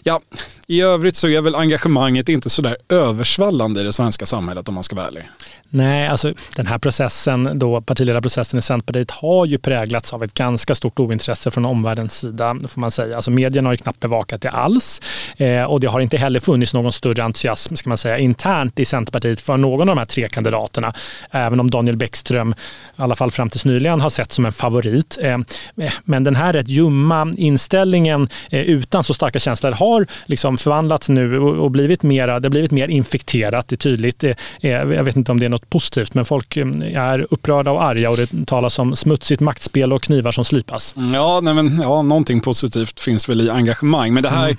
ja, 0.04 0.22
i 0.70 0.82
övrigt 0.82 1.16
så 1.16 1.28
är 1.28 1.42
väl 1.42 1.56
engagemanget 1.56 2.30
inte 2.30 2.50
sådär 2.50 2.78
översvallande 2.90 3.82
i 3.82 3.84
det 3.84 3.94
svenska 3.94 4.26
samhället 4.26 4.68
om 4.68 4.74
man 4.74 4.84
ska 4.84 4.96
vara 4.96 5.08
ärlig. 5.08 5.24
Nej, 5.70 6.08
alltså 6.08 6.34
den 6.56 6.68
här 6.68 6.78
processen, 6.78 7.60
då 7.60 7.82
partiledarprocessen 7.82 8.60
i 8.60 8.62
Centerpartiet 8.62 9.12
har 9.12 9.46
ju 9.46 9.58
präglats 9.58 10.14
av 10.14 10.24
ett 10.24 10.34
ganska 10.34 10.76
stort 10.76 11.00
ointresse 11.00 11.52
från 11.52 11.66
omvärldens 11.66 12.20
sida, 12.20 12.56
får 12.68 12.82
man 12.82 12.92
säga. 12.92 13.16
Alltså 13.16 13.32
medierna 13.32 13.70
har 13.70 13.74
ju 13.74 13.78
knappt 13.78 14.00
bevakat 14.00 14.42
det 14.42 14.50
alls 14.50 15.02
eh, 15.38 15.64
och 15.64 15.80
det 15.80 15.88
har 15.88 16.00
inte 16.00 16.18
heller 16.18 16.40
funnits 16.40 16.74
någon 16.74 16.94
större 16.94 17.24
entusiasm, 17.24 17.76
ska 17.76 17.90
man 17.90 17.98
säga, 17.98 18.18
internt 18.18 18.80
i 18.80 18.86
Centerpartiet 18.86 19.42
för 19.42 19.58
någon 19.58 19.90
av 19.90 19.96
de 19.96 19.98
här 19.98 20.06
tre 20.06 20.28
kandidaterna. 20.28 20.94
Även 21.32 21.60
om 21.60 21.70
Daniel 21.70 21.98
Bäckström, 21.98 22.52
i 22.98 23.02
alla 23.02 23.16
fall 23.16 23.32
fram 23.32 23.50
tills 23.50 23.66
nyligen, 23.66 24.02
har 24.02 24.10
sett 24.10 24.32
som 24.32 24.46
en 24.46 24.54
favorit. 24.54 25.18
Eh, 25.22 25.34
eh 25.34 25.92
men 26.04 26.24
den 26.24 26.36
här 26.36 26.54
rätt 26.54 26.68
ljumma 26.68 27.34
inställningen 27.38 28.28
eh, 28.50 28.62
utan 28.62 29.04
så 29.04 29.14
starka 29.14 29.40
känslor 29.40 29.72
har 29.72 30.08
liksom 30.26 30.57
förvandlats 30.62 31.10
nu 31.10 31.40
och 31.40 31.72
blivit 31.72 32.04
mer, 32.04 32.28
det 32.28 32.34
har 32.34 32.50
blivit 32.50 32.72
mer 32.72 32.88
infekterat. 32.88 33.68
Det 33.68 33.76
är 33.76 33.78
tydligt. 33.78 34.24
Jag 34.60 35.04
vet 35.04 35.16
inte 35.16 35.32
om 35.32 35.40
det 35.40 35.46
är 35.46 35.50
något 35.50 35.70
positivt, 35.70 36.14
men 36.14 36.26
folk 36.26 36.58
eh, 36.58 36.68
är 36.96 37.28
upprörda 37.30 37.72
och 37.72 37.84
arga 37.84 38.10
och 38.10 38.18
det 38.18 38.46
talas 38.46 38.80
om 38.80 38.96
smutsigt 38.96 39.42
maktspel 39.42 39.94
och 39.94 40.04
knivar 40.04 40.32
som 40.32 40.46
slipas. 40.46 40.96
Ja, 41.14 41.40
nej 41.44 41.54
men, 41.54 41.82
ja 41.82 42.02
någonting 42.02 42.42
positivt 42.42 43.00
finns 43.00 43.30
väl 43.30 43.42
i 43.42 43.50
engagemang. 43.50 44.14
Men 44.14 44.24
det 44.24 44.30
här 44.30 44.46
mm 44.46 44.58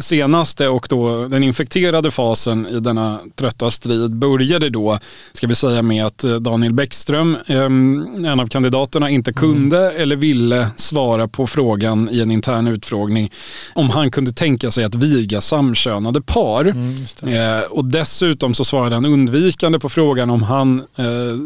senaste 0.00 0.68
och 0.68 0.86
då 0.90 1.28
den 1.28 1.42
infekterade 1.42 2.10
fasen 2.10 2.66
i 2.66 2.80
denna 2.80 3.20
trötta 3.34 3.70
strid 3.70 4.16
började 4.16 4.70
då, 4.70 4.98
ska 5.32 5.46
vi 5.46 5.54
säga 5.54 5.82
med 5.82 6.06
att 6.06 6.24
Daniel 6.40 6.72
Bäckström, 6.72 7.36
en 7.46 8.40
av 8.40 8.46
kandidaterna, 8.46 9.10
inte 9.10 9.32
kunde 9.32 9.90
mm. 9.90 10.02
eller 10.02 10.16
ville 10.16 10.68
svara 10.76 11.28
på 11.28 11.46
frågan 11.46 12.08
i 12.12 12.20
en 12.20 12.30
intern 12.30 12.66
utfrågning 12.66 13.32
om 13.74 13.90
han 13.90 14.10
kunde 14.10 14.32
tänka 14.32 14.70
sig 14.70 14.84
att 14.84 14.94
viga 14.94 15.40
samkönade 15.40 16.22
par. 16.22 16.64
Mm, 16.64 17.62
och 17.70 17.84
dessutom 17.84 18.54
så 18.54 18.64
svarade 18.64 18.94
han 18.94 19.04
undvikande 19.04 19.78
på 19.78 19.88
frågan 19.88 20.30
om 20.30 20.42
han 20.42 20.82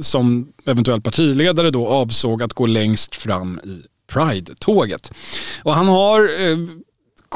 som 0.02 0.48
eventuell 0.66 1.00
partiledare 1.00 1.70
då 1.70 1.88
avsåg 1.88 2.42
att 2.42 2.52
gå 2.52 2.66
längst 2.66 3.16
fram 3.16 3.60
i 3.64 3.82
Pride-tåget. 4.12 5.12
Och 5.62 5.72
han 5.72 5.88
har 5.88 6.20
eh, 6.20 6.56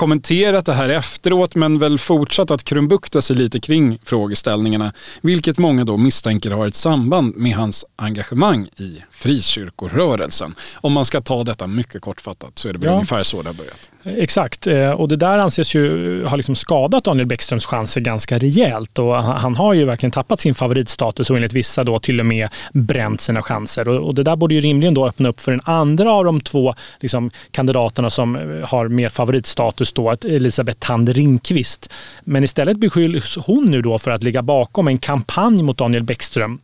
kommenterat 0.00 0.66
det 0.66 0.72
här 0.72 0.88
efteråt 0.88 1.54
men 1.54 1.78
väl 1.78 1.98
fortsatt 1.98 2.50
att 2.50 2.64
krumbukta 2.64 3.22
sig 3.22 3.36
lite 3.36 3.60
kring 3.60 3.98
frågeställningarna. 4.04 4.92
Vilket 5.20 5.58
många 5.58 5.84
då 5.84 5.96
misstänker 5.96 6.50
har 6.50 6.66
ett 6.66 6.74
samband 6.74 7.36
med 7.36 7.54
hans 7.54 7.84
engagemang 7.96 8.66
i 8.66 9.02
frikyrkorörelsen. 9.10 10.54
Om 10.74 10.92
man 10.92 11.04
ska 11.04 11.20
ta 11.20 11.44
detta 11.44 11.66
mycket 11.66 12.02
kortfattat 12.02 12.58
så 12.58 12.68
är 12.68 12.72
det 12.72 12.78
väl 12.78 12.86
ja. 12.86 12.92
ungefär 12.94 13.22
så 13.22 13.42
det 13.42 13.48
har 13.48 13.54
börjat. 13.54 13.88
Exakt, 14.04 14.66
eh, 14.66 14.90
och 14.90 15.08
det 15.08 15.16
där 15.16 15.38
anses 15.38 15.74
ju 15.74 16.24
ha 16.24 16.36
liksom 16.36 16.54
skadat 16.54 17.04
Daniel 17.04 17.26
Bäckströms 17.26 17.66
chanser 17.66 18.00
ganska 18.00 18.38
rejält. 18.38 18.98
Och 18.98 19.14
han 19.16 19.56
har 19.56 19.74
ju 19.74 19.84
verkligen 19.84 20.10
tappat 20.10 20.40
sin 20.40 20.54
favoritstatus 20.54 21.30
och 21.30 21.36
enligt 21.36 21.52
vissa 21.52 21.84
då 21.84 21.98
till 21.98 22.20
och 22.20 22.26
med 22.26 22.48
bränt 22.72 23.20
sina 23.20 23.42
chanser. 23.42 23.88
Och 23.88 24.14
det 24.14 24.22
där 24.22 24.36
borde 24.36 24.54
ju 24.54 24.60
rimligen 24.60 24.94
då 24.94 25.06
öppna 25.06 25.28
upp 25.28 25.40
för 25.40 25.52
den 25.52 25.60
andra 25.64 26.12
av 26.12 26.24
de 26.24 26.40
två 26.40 26.74
liksom, 27.00 27.30
kandidaterna 27.50 28.10
som 28.10 28.36
eh, 28.36 28.68
har 28.68 28.88
mer 28.88 29.08
favoritstatus, 29.08 29.92
då, 29.92 30.10
Elisabeth 30.24 30.78
Tand 30.78 31.08
Ringqvist. 31.08 31.92
Men 32.24 32.44
istället 32.44 32.76
beskylls 32.76 33.38
hon 33.46 33.64
nu 33.64 33.82
då 33.82 33.98
för 33.98 34.10
att 34.10 34.22
ligga 34.22 34.42
bakom 34.42 34.88
en 34.88 34.98
kampanj 34.98 35.62
mot 35.62 35.78
Daniel 35.78 36.02
Bäckström 36.02 36.58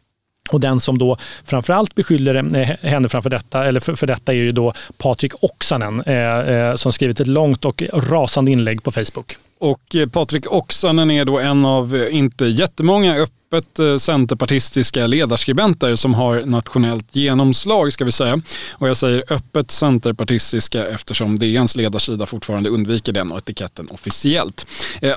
och 0.49 0.61
den 0.61 0.81
som 0.81 0.99
då 0.99 1.17
framförallt 1.45 1.95
beskyller 1.95 2.35
eh, 2.35 2.91
henne 2.91 3.09
framför 3.09 3.31
detta, 3.31 3.65
eller 3.65 3.81
för, 3.81 3.95
för 3.95 4.07
detta 4.07 4.33
är 4.33 4.37
ju 4.37 4.53
då 4.53 4.73
Patrik 4.99 5.33
Oksanen 5.45 6.01
eh, 6.01 6.39
eh, 6.39 6.75
som 6.75 6.93
skrivit 6.93 7.21
ett 7.21 7.27
långt 7.27 7.65
och 7.65 7.83
rasande 7.93 8.51
inlägg 8.51 8.83
på 8.83 8.91
Facebook. 8.91 9.37
Och 9.59 9.95
eh, 9.95 10.09
Patrik 10.09 10.53
Oksanen 10.53 11.11
är 11.11 11.25
då 11.25 11.39
en 11.39 11.65
av 11.65 11.97
eh, 11.97 12.17
inte 12.17 12.47
jättemånga 12.47 13.17
öppet 13.17 13.79
eh, 13.79 13.97
centerpartistiska 13.97 15.07
ledarskribenter 15.07 15.97
som 15.97 16.15
har 16.15 16.43
nationellt 16.47 17.17
genomslag 17.17 17.93
ska 17.93 18.05
vi 18.05 18.13
säga. 18.13 18.41
Och 18.73 18.89
jag 18.89 18.97
säger 18.97 19.25
öppet 19.29 19.71
centerpartistiska 19.71 20.87
eftersom 20.87 21.39
DNs 21.39 21.77
ledarsida 21.77 22.27
fortfarande 22.27 22.71
undviker 22.71 23.13
den 23.13 23.33
och 23.33 23.39
etiketten 23.39 23.89
officiellt. 23.91 24.67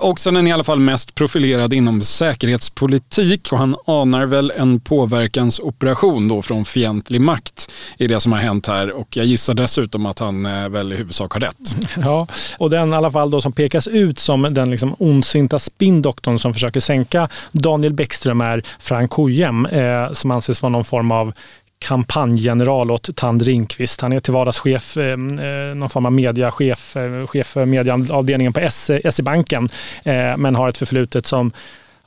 Oksanen 0.01 0.46
är 0.48 0.50
i 0.50 0.53
alla 0.53 0.63
fall 0.63 0.79
mest 0.79 1.15
profilerad 1.15 1.74
inom 1.74 2.01
säkerhetspolitik 2.01 3.51
och 3.51 3.58
han 3.58 3.75
anar 3.86 4.25
väl 4.25 4.51
en 4.51 4.79
påverkansoperation 4.79 6.27
då 6.27 6.41
från 6.41 6.65
fientlig 6.65 7.22
makt 7.22 7.72
i 7.98 8.08
det 8.08 8.19
som 8.19 8.31
har 8.31 8.39
hänt 8.39 8.67
här 8.67 8.91
och 8.91 9.17
jag 9.17 9.25
gissar 9.25 9.53
dessutom 9.53 10.05
att 10.05 10.19
han 10.19 10.43
väl 10.72 10.93
i 10.93 10.96
huvudsak 10.96 11.34
har 11.34 11.39
rätt. 11.39 11.75
Ja, 12.03 12.27
och 12.58 12.69
den 12.69 12.93
i 12.93 12.96
alla 12.96 13.12
fall 13.12 13.31
då 13.31 13.41
som 13.41 13.51
pekas 13.51 13.88
ut 13.88 14.19
som 14.30 14.54
den 14.54 14.72
liksom 14.72 14.96
ondsinta 15.00 15.60
spindoktorn 15.60 16.40
som 16.40 16.54
försöker 16.54 16.80
sänka 16.80 17.30
Daniel 17.52 17.94
Bäckström 17.94 18.42
är 18.42 18.64
Frank 18.80 19.12
Hojem 19.12 19.66
eh, 19.66 20.12
som 20.14 20.32
anses 20.32 20.62
vara 20.62 20.70
någon 20.70 20.84
form 20.84 21.12
av 21.12 21.34
kampanjgeneral 21.80 22.92
åt 22.92 23.16
Tand 23.16 23.42
Ringqvist. 23.42 24.02
Han 24.02 24.14
är 24.14 24.20
till 24.20 24.34
vardags 24.34 24.60
chef, 24.60 24.98
eh, 24.98 25.12
eh 25.12 25.76
någon 25.76 25.90
form 25.90 26.06
av 26.06 26.12
mediachef, 26.12 26.96
eh, 26.96 27.28
chef 27.28 27.48
för 27.48 27.66
medieavdelningen 27.66 28.54
på 28.54 28.70
SE-banken, 28.70 29.70
eh, 30.04 30.32
eh, 30.32 30.38
men 30.38 30.56
har 30.56 30.70
ett 30.70 30.78
förflutet 30.78 31.26
som 31.26 31.52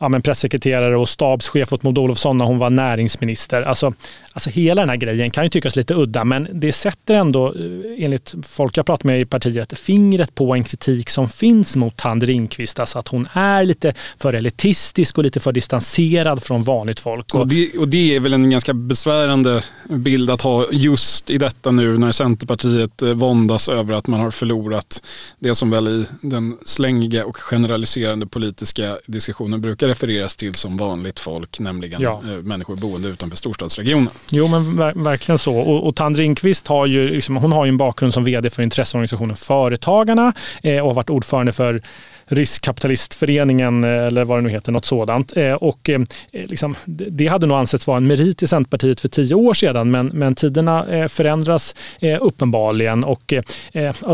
ja, 0.03 0.09
men 0.09 0.23
pressekreterare 0.23 0.97
och 0.97 1.09
stabschef 1.09 1.73
åt 1.73 1.83
Maud 1.83 1.99
Olofsson 1.99 2.37
när 2.37 2.45
hon 2.45 2.59
var 2.59 2.71
näringsminister. 2.71 3.63
Alltså, 3.63 3.93
alltså 4.33 4.51
hela 4.51 4.83
den 4.83 4.89
här 4.89 4.97
grejen 4.97 5.31
kan 5.31 5.45
ju 5.45 5.51
tyckas 5.51 5.77
lite 5.77 5.95
udda, 5.95 6.25
men 6.25 6.49
det 6.53 6.73
sätter 6.73 7.15
ändå, 7.15 7.47
eh, 7.47 8.05
enligt 8.05 8.35
folk 8.43 8.77
jag 8.77 8.87
pratat 8.87 9.05
med 9.05 9.21
i 9.21 9.25
partiet, 9.25 9.79
fingret 9.79 10.35
på 10.35 10.55
en 10.55 10.65
kritik 10.65 11.11
som 11.11 11.29
finns 11.29 11.77
mot 11.77 11.97
Tand 11.97 12.23
Ringqvist. 12.23 12.81
Alltså 12.81 12.99
att 12.99 13.09
hon 13.09 13.29
är 13.33 13.65
lite 13.65 13.95
för 14.19 14.33
elitistisk 14.33 15.19
och 15.19 15.25
lite 15.25 15.41
för 15.41 15.53
distanserad 15.53 16.43
från 16.43 16.63
vanligt 16.63 17.01
folk. 17.01 17.35
Och 17.35 17.49
det, 17.49 17.79
och 17.79 17.89
det 17.89 18.17
är 18.17 18.21
väl 18.21 18.33
en 18.33 18.51
ganska 18.51 18.75
besvärande 18.75 19.65
bild 19.89 20.31
att 20.31 20.43
ha 20.43 20.67
just 20.73 21.31
i 21.31 21.39
detta 21.39 21.71
nu 21.71 21.99
när 21.99 22.13
Centerpartiet 22.13 23.03
eh, 23.03 23.09
våndas 23.15 23.69
över 23.69 23.95
att 23.95 24.07
man 24.07 24.21
har 24.21 24.31
förlorat 24.31 25.03
det 25.39 25.55
som 25.55 25.71
väl 25.71 25.89
i 25.89 26.07
den 26.23 26.57
slängiga 26.65 27.27
och 27.27 27.37
generaliserande 27.37 28.27
politiska 28.27 28.99
diskussionen 29.07 29.61
brukar 29.61 29.92
refereras 29.93 30.37
till 30.37 30.55
som 30.55 30.77
vanligt 30.77 31.21
folk, 31.21 31.59
nämligen 31.59 32.01
ja. 32.01 32.23
Eh, 32.25 32.31
människor 32.31 32.77
boende 32.77 33.09
utanför 33.09 33.37
storstadsregionen. 33.37 34.09
Jo 34.31 34.49
men 34.49 34.77
ver 34.77 34.93
verkligen 34.95 35.39
så. 35.39 35.57
Och, 35.57 35.87
och 35.87 35.97
Tand 35.97 36.17
Ringqvist 36.17 36.67
har 36.67 36.87
ju, 36.87 37.09
liksom, 37.09 37.37
hon 37.37 37.53
har 37.53 37.65
ju 37.65 37.69
en 37.69 37.77
bakgrund 37.77 38.15
som 38.15 38.25
vd 38.25 38.51
för 38.51 38.63
intresseorganisationen 38.63 39.37
Företagarna 39.37 40.33
eh, 40.63 40.81
och 40.81 40.87
har 40.87 40.95
varit 40.95 41.11
ordförande 41.11 41.53
för 41.53 41.83
riskkapitalistföreningen 42.27 43.85
eh, 43.85 43.91
eller 43.91 44.25
vad 44.25 44.39
det 44.39 44.43
nu 44.43 44.49
heter, 44.49 44.73
något 44.73 44.87
sådant. 44.87 45.37
Eh, 45.37 45.53
och 45.53 45.91
eh, 45.91 46.01
liksom, 46.33 46.75
det 46.87 47.27
hade 47.27 47.47
nog 47.47 47.57
ansetts 47.57 47.87
vara 47.87 47.97
en 47.97 48.07
merit 48.07 48.43
i 48.43 48.47
Centerpartiet 48.47 49.01
för 49.01 49.09
tio 49.09 49.35
år 49.35 49.55
sedan 49.55 49.91
men, 49.91 50.07
men 50.07 50.35
tiderna 50.35 51.09
förändras 51.09 51.75
uppenbarligen 52.21 53.05
och 53.05 53.35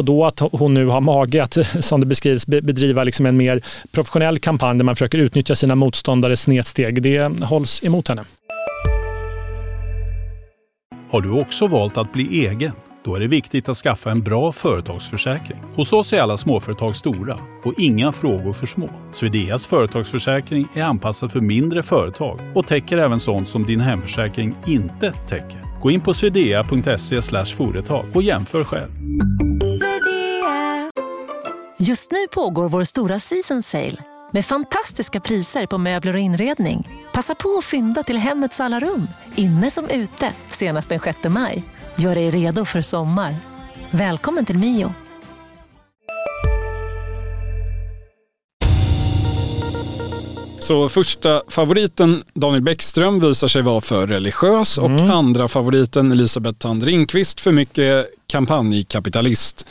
då 0.05 0.25
att 0.25 0.41
hon 0.41 0.75
nu 0.75 0.87
har 0.87 1.01
mage 1.01 1.43
att, 1.43 1.59
som 1.85 2.01
det 2.01 2.07
beskrivs, 2.07 2.47
bedriva 2.47 3.05
liksom 3.05 3.27
en 3.27 3.37
mer 3.37 3.61
professionell 3.93 4.39
kampanj 4.39 4.79
där 4.79 4.85
man 4.85 4.97
försöker 4.97 5.19
utnyttja 5.19 5.57
sina 5.57 5.75
motståndares 5.75 6.43
snedsteg, 6.43 7.03
det 7.03 7.45
hålls 7.45 7.85
emot 7.85 8.09
henne. 8.09 8.25
Har 11.11 11.21
du 11.21 11.31
också 11.31 11.67
valt 11.67 11.97
att 11.97 12.13
bli 12.13 12.47
egen? 12.47 12.73
Då 13.05 13.15
är 13.15 13.21
det 13.21 13.27
viktigt 13.27 13.69
att 13.69 13.77
skaffa 13.77 14.11
en 14.11 14.23
bra 14.23 14.53
företagsförsäkring. 14.53 15.59
Hos 15.75 15.93
oss 15.93 16.13
är 16.13 16.21
alla 16.21 16.37
småföretag 16.37 16.97
stora 16.97 17.39
och 17.65 17.75
inga 17.79 18.13
frågor 18.13 18.53
för 18.53 18.67
små. 18.67 18.91
Swedeas 19.13 19.67
företagsförsäkring 19.67 20.69
är 20.75 20.83
anpassad 20.83 21.33
för 21.33 21.41
mindre 21.41 21.83
företag 21.83 22.41
och 22.55 22.67
täcker 22.67 22.99
även 22.99 23.21
sånt 23.21 23.49
som 23.49 23.67
din 23.67 23.81
hemförsäkring 23.81 24.55
inte 24.67 25.13
täcker. 25.13 25.81
Gå 25.83 25.91
in 25.91 26.01
på 26.01 26.15
swedea.se 26.15 27.45
företag 27.57 28.05
och 28.15 28.23
jämför 28.23 28.65
själv. 28.65 28.91
Just 31.79 32.11
nu 32.11 32.27
pågår 32.35 32.69
vår 32.69 32.85
stora 32.85 33.19
season 33.19 33.63
sale 33.63 33.97
med 34.33 34.45
fantastiska 34.45 35.21
priser 35.21 35.67
på 35.67 35.79
möbler 35.79 36.15
och 36.15 36.21
inredning. 36.21 36.89
Passa 37.13 37.35
på 37.35 37.59
att 37.59 37.65
fynda 37.65 38.03
till 38.03 38.19
hemmets 38.19 38.61
alla 38.61 38.81
rum, 38.81 39.09
inne 39.35 39.71
som 39.71 39.89
ute, 39.89 40.33
senast 40.49 40.89
den 40.89 41.01
6 41.01 41.19
maj. 41.29 41.65
Gör 42.01 42.15
dig 42.15 42.31
redo 42.31 42.65
för 42.65 42.83
sommar. 42.83 43.35
Välkommen 43.91 44.45
till 44.45 44.59
Mio. 44.59 44.95
Så 50.69 50.89
första 50.89 51.43
favoriten 51.49 52.25
Daniel 52.35 52.63
Bäckström 52.63 53.21
visar 53.21 53.49
sig 53.49 53.63
vara 53.63 53.81
för 53.81 54.07
religiös 54.07 54.79
mm. 54.79 54.93
och 54.93 55.15
andra 55.15 55.49
favoriten 55.49 56.13
Elisabeth 56.13 56.59
Tand 56.59 56.83
Ringqvist 56.83 57.41
för 57.41 57.53
mycket 57.53 58.07
kampanjkapitalist. 58.27 59.67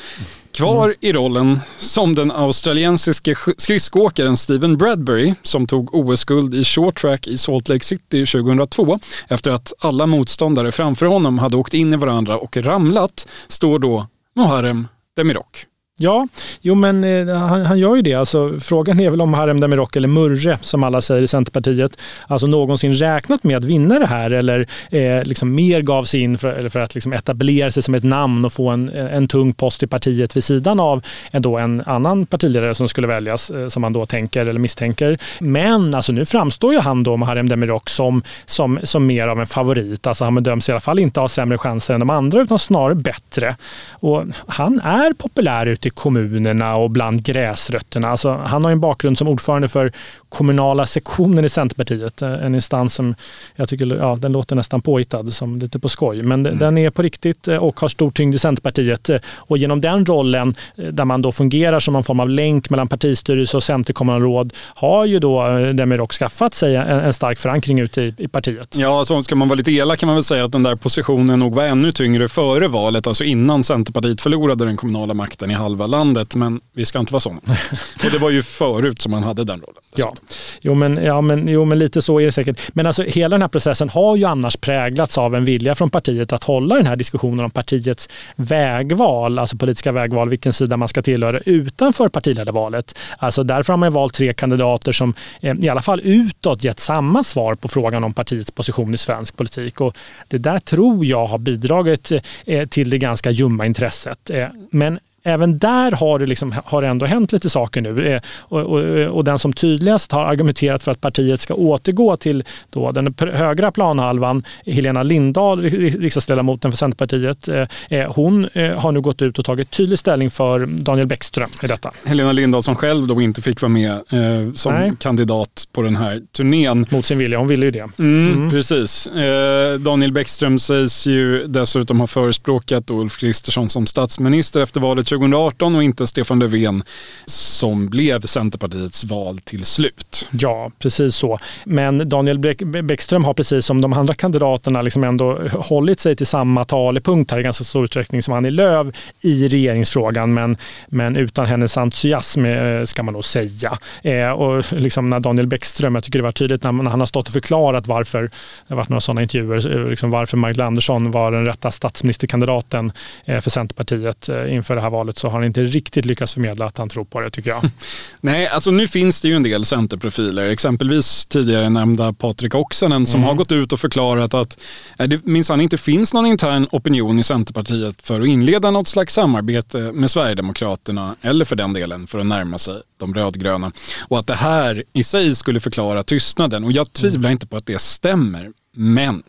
Kvar 0.52 0.86
mm. 0.86 0.98
i 1.02 1.14
rollen 1.14 1.60
som 1.78 2.16
den 2.16 2.32
australiensiske 2.32 3.36
skridskoåkaren 3.58 4.38
Steven 4.38 4.78
Bradbury 4.78 5.34
som 5.44 5.68
tog 5.68 5.96
OS-guld 5.96 6.56
i 6.56 6.64
short 6.64 7.02
track 7.02 7.28
i 7.28 7.38
Salt 7.38 7.70
Lake 7.70 7.86
City 7.86 8.26
2002 8.26 9.00
efter 9.28 9.52
att 9.52 9.74
alla 9.80 10.06
motståndare 10.06 10.72
framför 10.72 11.06
honom 11.06 11.40
hade 11.40 11.58
åkt 11.58 11.74
in 11.74 11.94
i 11.94 11.98
varandra 11.98 12.38
och 12.38 12.58
ramlat 12.58 13.28
står 13.48 13.80
då 13.80 14.08
Muharrem 14.36 14.88
Demirok. 15.16 15.68
Ja, 16.00 16.28
jo 16.62 16.76
men 16.76 17.04
eh, 17.04 17.36
han, 17.36 17.66
han, 17.66 17.80
gör 17.80 17.96
ju 17.96 18.02
det. 18.02 18.14
Alltså, 18.14 18.60
frågan 18.60 19.00
är 19.00 19.10
väl 19.10 19.22
om 19.22 19.34
Harem 19.34 19.60
Demirok 19.60 19.96
eller 19.96 20.08
Murre, 20.08 20.58
som 20.62 20.84
alla 20.84 21.02
säger 21.02 21.22
i 21.22 21.28
Centerpartiet, 21.28 21.98
alltså 22.28 22.48
någonsin 22.48 22.94
räknat 22.94 23.44
med 23.44 23.58
att 23.58 23.64
vinna 23.64 24.00
det 24.00 24.06
här 24.06 24.32
eller 24.32 24.68
eh, 24.90 25.24
liksom 25.24 25.56
mer 25.56 25.82
gav 25.82 26.04
sig 26.04 26.22
in 26.22 26.38
för, 26.38 26.54
eller 26.54 26.70
för 26.70 26.80
att 26.80 26.96
liksom 26.96 27.14
etablera 27.14 27.72
sig 27.72 27.84
som 27.84 27.96
ett 27.96 28.04
namn 28.04 28.46
och 28.46 28.54
få 28.54 28.70
en, 28.70 28.90
en 28.90 29.28
tung 29.28 29.54
post 29.54 29.84
i 29.84 29.88
partiet 29.88 30.38
vid 30.38 30.44
sidan 30.44 30.80
av 30.80 31.04
en, 31.32 31.42
då 31.42 31.58
en 31.58 31.84
annan 31.86 32.26
partiledare 32.26 32.76
som 32.76 32.90
skulle 32.90 33.08
väljas, 33.08 33.50
eh, 33.50 33.68
som 33.68 33.82
man 33.82 33.94
då 33.94 34.06
tänker 34.06 34.46
eller 34.46 34.60
misstänker. 34.60 35.18
Men 35.40 35.96
alltså, 35.96 36.12
nu 36.12 36.26
framstår 36.26 36.74
ju 36.74 36.80
han 36.80 37.04
då, 37.04 37.18
Harem 37.18 37.50
Demirok, 37.50 37.90
som, 37.90 38.24
som, 38.46 38.80
som 38.84 39.06
mer 39.06 39.28
av 39.28 39.40
en 39.40 39.48
favorit. 39.48 40.08
Alltså, 40.08 40.24
han 40.24 40.36
bedöms 40.36 40.70
i 40.70 40.72
alla 40.72 40.82
fall 40.82 41.00
inte 41.00 41.20
ha 41.20 41.28
sämre 41.28 41.58
chanser 41.58 41.94
än 41.94 42.00
de 42.00 42.10
andra 42.10 42.42
utan 42.42 42.60
snarare 42.60 42.96
bättre. 42.96 43.56
Och 43.92 44.24
han 44.48 44.80
är 44.80 45.14
populär 45.14 45.66
ute 45.66 45.87
i 45.88 45.90
kommunerna 45.90 46.76
och 46.76 46.90
bland 46.90 47.24
gräsrötterna. 47.24 48.08
Alltså, 48.08 48.34
han 48.34 48.64
har 48.64 48.72
en 48.72 48.80
bakgrund 48.80 49.18
som 49.18 49.28
ordförande 49.28 49.68
för 49.68 49.92
kommunala 50.30 50.86
sektionen 50.86 51.46
i 51.46 51.50
Centerpartiet. 51.50 52.22
Eh, 52.22 52.46
en 52.46 52.56
instans 52.56 52.94
som 52.94 53.16
jag 53.56 53.70
tycker 53.70 53.96
ja, 53.96 54.16
den 54.16 54.32
låter 54.32 54.56
nästan 54.56 54.82
påhittad, 54.82 55.32
som 55.32 55.60
lite 55.60 55.80
på 55.80 55.90
skoj. 55.90 56.24
Men 56.24 56.46
mm. 56.46 56.58
den 56.58 56.78
är 56.78 56.90
på 56.90 57.02
riktigt 57.02 57.48
eh, 57.48 57.58
och 57.58 57.80
har 57.80 57.88
stor 57.88 58.12
tyngd 58.12 58.36
i 58.36 58.40
Centerpartiet. 58.40 59.10
Och 59.36 59.58
genom 59.58 59.82
den 59.82 60.06
rollen, 60.06 60.56
där 60.76 61.06
man 61.06 61.22
då 61.22 61.32
fungerar 61.32 61.80
som 61.80 61.96
en 61.96 62.04
form 62.04 62.20
av 62.20 62.30
länk 62.30 62.70
mellan 62.70 62.88
partistyrelse 62.88 63.58
och 63.58 63.64
centerkommunalråd, 63.64 64.54
har 64.76 65.06
ju 65.06 65.20
då 65.20 65.42
Demirok 65.74 66.14
skaffat 66.14 66.54
sig 66.54 66.76
en, 66.76 66.88
en 66.88 67.14
stark 67.14 67.40
förankring 67.40 67.80
ute 67.80 68.02
i, 68.02 68.14
i 68.18 68.28
partiet. 68.28 68.76
Ja, 68.78 69.06
så 69.06 69.24
ska 69.24 69.36
man 69.36 69.48
vara 69.48 69.58
lite 69.58 69.72
elak 69.72 70.00
kan 70.00 70.08
man 70.08 70.16
väl 70.16 70.24
säga 70.24 70.46
att 70.46 70.52
den 70.52 70.64
där 70.64 70.76
positionen 70.76 71.40
nog 71.40 71.56
var 71.56 71.64
ännu 71.64 71.92
tyngre 71.92 72.30
före 72.30 72.68
valet, 72.68 73.08
alltså 73.08 73.24
innan 73.24 73.64
Centerpartiet 73.64 74.22
förlorade 74.22 74.66
den 74.66 74.78
kommunala 74.78 75.14
makten 75.14 75.52
i 75.52 75.54
halva 75.54 75.77
landet. 75.86 76.36
Men 76.36 76.62
vi 76.74 76.86
ska 76.86 77.00
inte 77.00 77.14
vara 77.14 77.20
sådana. 77.20 77.42
Och 78.06 78.12
det 78.12 78.18
var 78.18 78.30
ju 78.30 78.44
förut 78.44 79.02
som 79.02 79.12
man 79.12 79.24
hade 79.24 79.44
den 79.44 79.60
rollen. 79.60 79.82
Ja, 79.96 80.16
jo 80.62 80.74
men, 80.74 81.04
ja 81.04 81.22
men, 81.22 81.48
jo 81.48 81.66
men 81.66 81.80
lite 81.80 82.02
så 82.02 82.20
är 82.20 82.26
det 82.26 82.32
säkert. 82.32 82.60
Men 82.74 82.88
alltså 82.88 83.04
hela 83.04 83.34
den 83.34 83.42
här 83.42 83.50
processen 83.50 83.90
har 83.90 84.16
ju 84.16 84.26
annars 84.26 84.58
präglats 84.58 85.18
av 85.18 85.36
en 85.36 85.46
vilja 85.46 85.76
från 85.76 85.90
partiet 85.90 86.34
att 86.34 86.44
hålla 86.44 86.76
den 86.76 86.86
här 86.86 86.96
diskussionen 86.96 87.46
om 87.46 87.52
partiets 87.52 88.10
vägval, 88.36 89.40
alltså 89.40 89.58
politiska 89.58 89.92
vägval, 89.92 90.30
vilken 90.30 90.54
sida 90.54 90.78
man 90.78 90.88
ska 90.88 91.02
tillhöra 91.02 91.40
utanför 91.40 92.10
partiledarvalet. 92.10 92.98
Alltså 93.18 93.44
därför 93.44 93.74
har 93.74 93.78
man 93.78 93.94
valt 93.94 94.14
tre 94.14 94.34
kandidater 94.34 94.92
som 94.92 95.14
eh, 95.42 95.56
i 95.62 95.70
alla 95.70 95.82
fall 95.82 96.02
utåt 96.04 96.64
gett 96.64 96.80
samma 96.80 97.24
svar 97.24 97.56
på 97.56 97.68
frågan 97.68 98.04
om 98.04 98.14
partiets 98.14 98.52
position 98.52 98.94
i 98.94 98.98
svensk 98.98 99.38
politik. 99.38 99.82
Och 99.82 99.98
det 100.28 100.38
där 100.38 100.60
tror 100.60 101.06
jag 101.06 101.26
har 101.26 101.38
bidragit 101.38 102.12
eh, 102.46 102.68
till 102.68 102.90
det 102.90 102.98
ganska 102.98 103.32
ljumma 103.32 103.66
intresset. 103.66 104.30
Eh, 104.30 104.48
men 104.72 105.00
även 105.24 105.58
där 105.58 105.92
har 105.92 106.20
det, 106.20 106.26
liksom, 106.26 106.56
har 106.66 106.82
det 106.82 106.88
ändå 106.88 107.06
hänt 107.06 107.32
lite 107.32 107.50
saker 107.50 107.82
nu. 107.82 108.08
Eh, 108.08 108.22
och, 108.40 108.62
och, 108.62 108.80
och, 109.18 109.24
den 109.24 109.40
som 109.40 109.54
tydligast 109.54 110.12
har 110.12 110.26
argumenterat 110.26 110.84
för 110.84 110.92
att 110.92 111.02
partiet 111.02 111.42
ska 111.42 111.54
återgå 111.54 112.18
till 112.18 112.44
då 112.70 112.92
den 112.92 113.16
högra 113.34 113.72
planhalvan, 113.72 114.44
Helena 114.66 115.04
Lindahl, 115.04 115.62
riksdagsledamoten 115.62 116.72
för 116.72 116.78
Centerpartiet, 116.78 117.48
eh, 117.90 118.14
hon 118.14 118.48
har 118.76 118.92
nu 118.92 119.02
gått 119.02 119.22
ut 119.22 119.40
och 119.40 119.46
tagit 119.46 119.72
tydlig 119.72 120.00
ställning 120.00 120.32
för 120.32 120.66
Daniel 120.66 121.08
Bäckström 121.08 121.50
i 121.64 121.68
detta. 121.68 121.92
Helena 122.06 122.32
Lindahl 122.32 122.64
som 122.64 122.76
själv 122.76 123.08
då 123.08 123.22
inte 123.22 123.42
fick 123.42 123.62
vara 123.62 123.70
med 123.70 123.92
eh, 123.92 124.54
som 124.54 124.74
Nej. 124.74 124.92
kandidat 125.00 125.68
på 125.72 125.82
den 125.82 125.96
här 125.96 126.22
turnén. 126.32 126.86
Mot 126.90 127.06
sin 127.06 127.18
vilja, 127.18 127.38
hon 127.38 127.48
ville 127.48 127.66
ju 127.66 127.72
det. 127.72 127.90
Mm, 128.00 128.34
mm. 128.34 128.50
Precis. 128.50 129.08
Eh, 129.08 129.80
Daniel 129.80 130.12
Bäckström 130.12 130.60
sägs 130.60 131.08
ju 131.08 131.48
dessutom 131.48 132.00
ha 132.00 132.08
förespråkat 132.08 132.92
Ulf 132.92 133.18
Kristersson 133.18 133.70
som 133.70 133.86
statsminister 133.86 134.62
efter 134.62 134.80
valet 134.80 135.08
2018 135.18 135.76
och 135.76 135.84
inte 135.84 136.08
Stefan 136.08 136.40
Löfven 136.40 136.84
som 137.26 137.88
blev 137.88 138.22
Centerpartiets 138.22 139.04
val 139.04 139.40
till 139.40 139.66
slut. 139.66 140.28
Ja, 140.32 140.72
precis 140.80 141.16
så. 141.16 141.40
Men 141.66 142.10
Daniel 142.10 142.40
Bäckström 142.84 143.26
har 143.26 143.34
precis 143.34 143.66
som 143.66 143.82
de 143.82 143.94
andra 143.94 144.14
kandidaterna 144.14 144.82
liksom 144.82 145.04
ändå 145.04 145.40
hållit 145.48 146.00
sig 146.00 146.16
till 146.16 146.26
samma 146.28 146.66
talepunkt 146.66 147.32
här 147.32 147.40
i 147.40 147.44
ganska 147.44 147.64
stor 147.64 147.84
utsträckning 147.84 148.24
som 148.24 148.34
Annie 148.34 148.52
Lööf 148.52 148.88
i 149.22 149.48
regeringsfrågan, 149.48 150.34
men, 150.34 150.58
men 150.88 151.16
utan 151.16 151.46
hennes 151.46 151.78
entusiasm 151.78 152.46
eh, 152.46 152.84
ska 152.84 153.04
man 153.04 153.14
nog 153.14 153.26
säga. 153.26 153.78
Eh, 154.02 154.30
och 154.30 154.74
liksom 154.74 155.10
när 155.10 155.20
Daniel 155.20 155.48
Bäckström, 155.48 155.96
jag 155.96 156.04
tycker 156.04 156.20
det 156.20 156.24
var 156.24 156.32
tydligt 156.32 156.64
när, 156.64 156.90
han 156.90 157.00
har 157.00 157.08
stått 157.08 157.28
och 157.28 157.34
förklarat 157.34 157.88
varför, 157.88 158.22
det 158.22 158.30
har 158.74 158.76
varit 158.76 158.90
några 158.90 159.02
sådana 159.02 159.22
intervjuer, 159.22 159.76
eh, 159.76 159.90
liksom 159.90 160.12
varför 160.12 160.38
Magdalena 160.38 160.68
Andersson 160.68 161.12
var 161.12 161.32
den 161.32 161.46
rätta 161.46 161.72
statsministerkandidaten 161.72 162.92
för 163.26 163.50
Centerpartiet 163.50 164.30
inför 164.50 164.76
det 164.76 164.82
här 164.82 164.90
valet 164.90 164.97
valet 164.98 165.18
så 165.18 165.28
har 165.28 165.34
han 165.34 165.44
inte 165.44 165.64
riktigt 165.64 166.06
lyckats 166.06 166.34
förmedla 166.34 166.66
att 166.66 166.78
han 166.78 166.90
tror 166.90 167.06
på 167.06 167.22
det 167.22 167.30
tycker 167.30 167.50
jag. 167.50 167.64
Nej, 168.22 168.48
alltså 168.48 168.72
nu 168.72 168.88
finns 168.88 169.22
det 169.22 169.28
ju 169.28 169.36
en 169.36 169.44
del 169.44 169.66
centerprofiler, 169.66 170.50
exempelvis 170.50 171.26
tidigare 171.26 171.70
nämnda 171.70 172.14
Patrik 172.14 172.56
Oksanen 172.56 173.06
som 173.06 173.20
mm. 173.20 173.28
har 173.28 173.36
gått 173.36 173.52
ut 173.52 173.74
och 173.74 173.80
förklarat 173.80 174.34
att 174.34 174.58
det 174.98 175.26
minsann 175.26 175.62
inte 175.62 175.78
finns 175.78 176.14
någon 176.14 176.26
intern 176.26 176.68
opinion 176.72 177.20
i 177.20 177.24
Centerpartiet 177.24 178.08
för 178.08 178.22
att 178.22 178.28
inleda 178.28 178.72
något 178.72 178.88
slags 178.88 179.14
samarbete 179.14 179.78
med 179.78 180.12
Sverigedemokraterna 180.12 181.16
eller 181.22 181.46
för 181.46 181.56
den 181.56 181.74
delen 181.74 182.08
för 182.08 182.20
att 182.20 182.26
närma 182.26 182.58
sig 182.58 182.82
de 183.00 183.14
rödgröna. 183.14 183.72
Och 184.08 184.20
att 184.20 184.28
det 184.28 184.36
här 184.36 184.84
i 184.94 185.04
sig 185.04 185.36
skulle 185.36 185.60
förklara 185.60 186.04
tystnaden. 186.04 186.64
Och 186.64 186.72
jag 186.72 186.94
tvivlar 186.94 187.20
mm. 187.20 187.32
inte 187.32 187.48
på 187.48 187.58
att 187.58 187.66
det 187.66 187.82
stämmer. 187.82 188.52
Men 188.80 189.24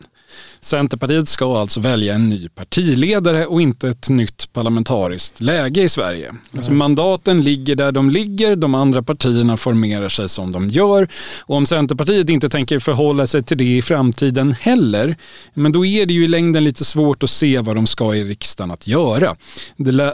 Centerpartiet 0.61 1.29
ska 1.29 1.59
alltså 1.59 1.79
välja 1.79 2.13
en 2.13 2.29
ny 2.29 2.49
partiledare 2.49 3.45
och 3.45 3.61
inte 3.61 3.89
ett 3.89 4.09
nytt 4.09 4.53
parlamentariskt 4.53 5.41
läge 5.41 5.81
i 5.81 5.89
Sverige. 5.89 6.33
Alltså 6.57 6.71
mandaten 6.71 7.41
ligger 7.41 7.75
där 7.75 7.91
de 7.91 8.09
ligger, 8.09 8.55
de 8.55 8.75
andra 8.75 9.03
partierna 9.03 9.57
formerar 9.57 10.09
sig 10.09 10.29
som 10.29 10.51
de 10.51 10.69
gör. 10.69 11.07
Och 11.39 11.55
om 11.55 11.65
Centerpartiet 11.65 12.29
inte 12.29 12.49
tänker 12.49 12.79
förhålla 12.79 13.27
sig 13.27 13.43
till 13.43 13.57
det 13.57 13.77
i 13.77 13.81
framtiden 13.81 14.55
heller, 14.59 15.15
men 15.53 15.71
då 15.71 15.85
är 15.85 16.05
det 16.05 16.13
ju 16.13 16.23
i 16.23 16.27
längden 16.27 16.63
lite 16.63 16.85
svårt 16.85 17.23
att 17.23 17.29
se 17.29 17.59
vad 17.59 17.75
de 17.75 17.87
ska 17.87 18.15
i 18.15 18.23
riksdagen 18.23 18.71
att 18.71 18.87
göra. 18.87 19.35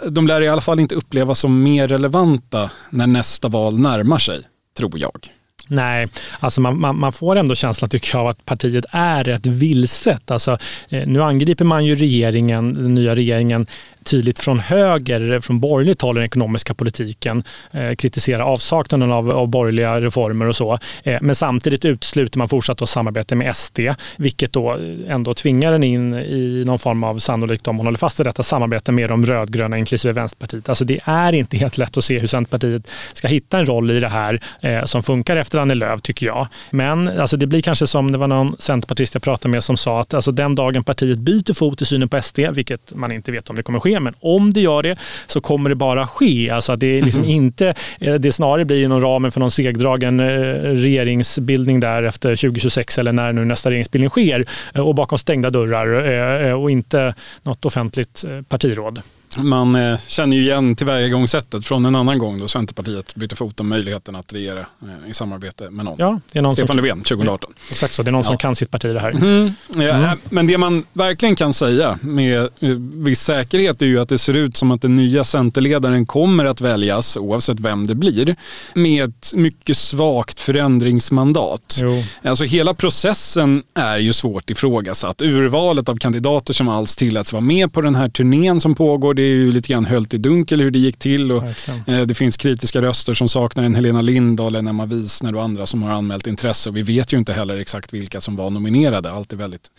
De 0.09 0.27
lär 0.27 0.41
i 0.41 0.47
alla 0.47 0.61
fall 0.61 0.79
inte 0.79 0.95
upplevas 0.95 1.39
som 1.39 1.63
mer 1.63 1.87
relevanta 1.87 2.69
när 2.89 3.07
nästa 3.07 3.47
val 3.47 3.79
närmar 3.79 4.17
sig, 4.17 4.41
tror 4.77 4.99
jag. 4.99 5.29
Nej, 5.67 6.07
alltså 6.39 6.61
man, 6.61 6.79
man, 6.79 6.99
man, 6.99 7.13
får 7.13 7.35
ändå 7.35 7.55
känslan 7.55 7.89
tycker 7.89 8.17
jag 8.17 8.21
av 8.21 8.27
att 8.27 8.45
partiet 8.45 8.85
är 8.91 9.23
rätt 9.23 9.45
vilset. 9.45 10.31
Alltså, 10.31 10.57
eh, 10.89 11.07
nu 11.07 11.23
angriper 11.23 11.65
man 11.65 11.85
ju 11.85 11.95
regeringen, 11.95 12.73
den 12.73 12.93
nya 12.93 13.15
regeringen 13.15 13.67
tydligt 14.05 14.39
från 14.39 14.59
höger, 14.59 15.39
från 15.41 15.59
borgerligt 15.59 16.01
håll, 16.01 16.15
den 16.15 16.23
ekonomiska 16.23 16.73
politiken. 16.73 17.43
Eh, 17.71 17.95
kritiserar 17.95 18.39
avsaknaden 18.39 19.11
av, 19.11 19.31
av 19.31 19.47
borgerliga 19.47 20.01
reformer 20.01 20.45
och 20.45 20.55
så. 20.55 20.79
Eh, 21.03 21.17
men 21.21 21.35
samtidigt 21.35 21.85
utesluter 21.85 22.37
man 22.37 22.49
fortsatt 22.49 22.81
att 22.81 22.89
samarbete 22.89 23.35
med 23.35 23.55
SD, 23.55 23.79
vilket 24.17 24.53
då 24.53 24.77
ändå 25.07 25.33
tvingar 25.33 25.71
den 25.71 25.83
in 25.83 26.13
i 26.13 26.63
någon 26.65 26.79
form 26.79 27.03
av, 27.03 27.19
sannolikt 27.19 27.67
om 27.67 27.75
man 27.75 27.85
håller 27.85 27.97
fast 27.97 28.19
vid 28.19 28.25
detta, 28.25 28.43
samarbete 28.43 28.91
med 28.91 29.09
de 29.09 29.25
rödgröna, 29.25 29.77
inklusive 29.77 30.13
Vänsterpartiet. 30.13 30.69
Alltså 30.69 30.85
det 30.85 30.99
är 31.05 31.33
inte 31.33 31.57
helt 31.57 31.77
lätt 31.77 31.97
att 31.97 32.05
se 32.05 32.19
hur 32.19 32.27
Centerpartiet 32.27 32.87
ska 33.13 33.27
hitta 33.27 33.59
en 33.59 33.65
roll 33.65 33.91
i 33.91 33.99
det 33.99 34.09
här 34.09 34.39
eh, 34.61 34.83
som 34.83 35.03
funkar 35.03 35.37
efter 35.37 35.54
Annie 35.59 35.75
Lööf, 35.75 36.01
tycker 36.01 36.25
jag. 36.25 36.47
Men 36.71 37.07
alltså, 37.07 37.37
det 37.37 37.47
blir 37.47 37.61
kanske 37.61 37.87
som, 37.87 38.11
det 38.11 38.17
var 38.17 38.27
någon 38.27 38.55
centerpartist 38.59 39.13
jag 39.13 39.23
pratade 39.23 39.51
med 39.51 39.63
som 39.63 39.77
sa 39.77 40.01
att 40.01 40.13
alltså, 40.13 40.31
den 40.31 40.55
dagen 40.55 40.83
partiet 40.83 41.17
byter 41.17 41.53
fot 41.53 41.81
i 41.81 41.85
synen 41.85 42.09
på 42.09 42.21
SD, 42.21 42.39
vilket 42.51 42.95
man 42.95 43.11
inte 43.11 43.31
vet 43.31 43.49
om 43.49 43.55
det 43.55 43.63
kommer 43.63 43.79
ske, 43.79 43.99
men 43.99 44.13
om 44.19 44.53
det 44.53 44.61
gör 44.61 44.83
det 44.83 44.97
så 45.27 45.41
kommer 45.41 45.69
det 45.69 45.75
bara 45.75 46.07
ske. 46.07 46.49
Alltså 46.49 46.75
det, 46.75 46.87
är 46.87 47.01
liksom 47.01 47.23
mm. 47.23 47.35
inte, 47.35 47.73
eh, 47.99 48.13
det 48.13 48.31
snarare 48.31 48.65
blir 48.65 48.83
inom 48.83 49.01
ramen 49.01 49.31
för 49.31 49.39
någon 49.39 49.51
segdragen 49.51 50.19
eh, 50.19 50.25
regeringsbildning 50.61 51.79
där 51.79 52.03
efter 52.03 52.29
2026 52.29 52.97
eller 52.97 53.11
när 53.11 53.33
nu 53.33 53.45
nästa 53.45 53.69
regeringsbildning 53.69 54.09
sker 54.09 54.45
eh, 54.75 54.87
och 54.87 54.95
bakom 54.95 55.17
stängda 55.17 55.49
dörrar 55.49 56.53
och 56.53 56.71
inte 56.71 57.13
något 57.43 57.65
offentligt 57.65 58.25
partiråd. 58.49 59.01
Man 59.37 59.75
eh, 59.75 59.99
känner 60.07 60.37
ju 60.37 60.43
igen 60.43 60.75
tillvägagångssättet 60.75 61.67
från 61.67 61.85
en 61.85 61.95
annan 61.95 62.17
gång 62.17 62.39
då 62.39 62.47
Centerpartiet 62.47 63.15
bytte 63.15 63.35
fot 63.35 63.59
om 63.59 63.67
möjligheten 63.67 64.15
att 64.15 64.33
regera 64.33 64.59
eh, 64.59 65.09
i 65.09 65.13
samarbete 65.13 65.69
med 65.69 65.85
någon. 65.85 65.95
Ja, 65.99 66.19
det 66.31 66.39
är 66.39 66.43
någon 66.43 66.53
Stefan 66.53 66.67
som, 66.67 66.77
Löfven 66.77 67.03
2018. 67.03 67.53
Ja, 67.55 67.63
exakt 67.71 67.93
så, 67.93 68.03
det 68.03 68.09
är 68.09 68.11
någon 68.11 68.21
ja. 68.21 68.27
som 68.27 68.37
kan 68.37 68.55
sitt 68.55 68.71
parti 68.71 68.93
det 68.93 68.99
här. 68.99 69.09
Mm. 69.09 69.51
Ja, 69.75 69.93
mm. 69.93 70.19
Men 70.29 70.47
det 70.47 70.57
man 70.57 70.83
verkligen 70.93 71.35
kan 71.35 71.53
säga 71.53 71.99
med 72.01 72.41
eh, 72.59 72.69
viss 72.93 73.21
säkerhet 73.21 73.81
är 73.81 73.85
ju 73.85 73.99
att 73.99 74.09
det 74.09 74.17
ser 74.17 74.33
ut 74.33 74.57
som 74.57 74.71
att 74.71 74.81
den 74.81 74.95
nya 74.95 75.23
Centerledaren 75.23 76.05
kommer 76.05 76.45
att 76.45 76.61
väljas, 76.61 77.17
oavsett 77.17 77.59
vem 77.59 77.87
det 77.87 77.95
blir, 77.95 78.35
med 78.73 79.09
ett 79.09 79.33
mycket 79.35 79.77
svagt 79.77 80.39
förändringsmandat. 80.39 81.79
Jo. 81.81 82.03
Alltså 82.23 82.43
hela 82.43 82.73
processen 82.73 83.63
är 83.73 83.97
ju 83.97 84.13
svårt 84.13 84.49
ifrågasatt. 84.49 85.21
Urvalet 85.21 85.89
av 85.89 85.95
kandidater 85.95 86.53
som 86.53 86.67
alls 86.67 86.95
tilläts 86.95 87.33
vara 87.33 87.41
med 87.41 87.73
på 87.73 87.81
den 87.81 87.95
här 87.95 88.09
turnén 88.09 88.61
som 88.61 88.75
pågår, 88.75 89.13
det 89.13 89.24
är 89.25 89.35
ju 89.35 89.51
lite 89.51 89.67
grann 89.67 89.85
höljt 89.85 90.13
i 90.13 90.17
dunkel 90.17 90.61
hur 90.61 90.71
det 90.71 90.79
gick 90.79 90.97
till 90.97 91.31
och 91.31 91.43
eh, 91.87 92.01
det 92.01 92.13
finns 92.13 92.37
kritiska 92.37 92.81
röster 92.81 93.13
som 93.13 93.29
saknar 93.29 93.63
en 93.63 93.75
Helena 93.75 94.01
Lindahl, 94.01 94.55
en 94.55 94.67
Emma 94.67 94.85
Wiesner 94.85 95.35
och 95.35 95.43
andra 95.43 95.65
som 95.65 95.83
har 95.83 95.91
anmält 95.91 96.27
intresse 96.27 96.69
och 96.69 96.77
vi 96.77 96.81
vet 96.81 97.13
ju 97.13 97.17
inte 97.17 97.33
heller 97.33 97.57
exakt 97.57 97.93
vilka 97.93 98.21
som 98.21 98.35
var 98.35 98.49
nominerade. 98.49 99.11
Allt 99.11 99.33
är 99.33 99.37
väldigt, 99.37 99.71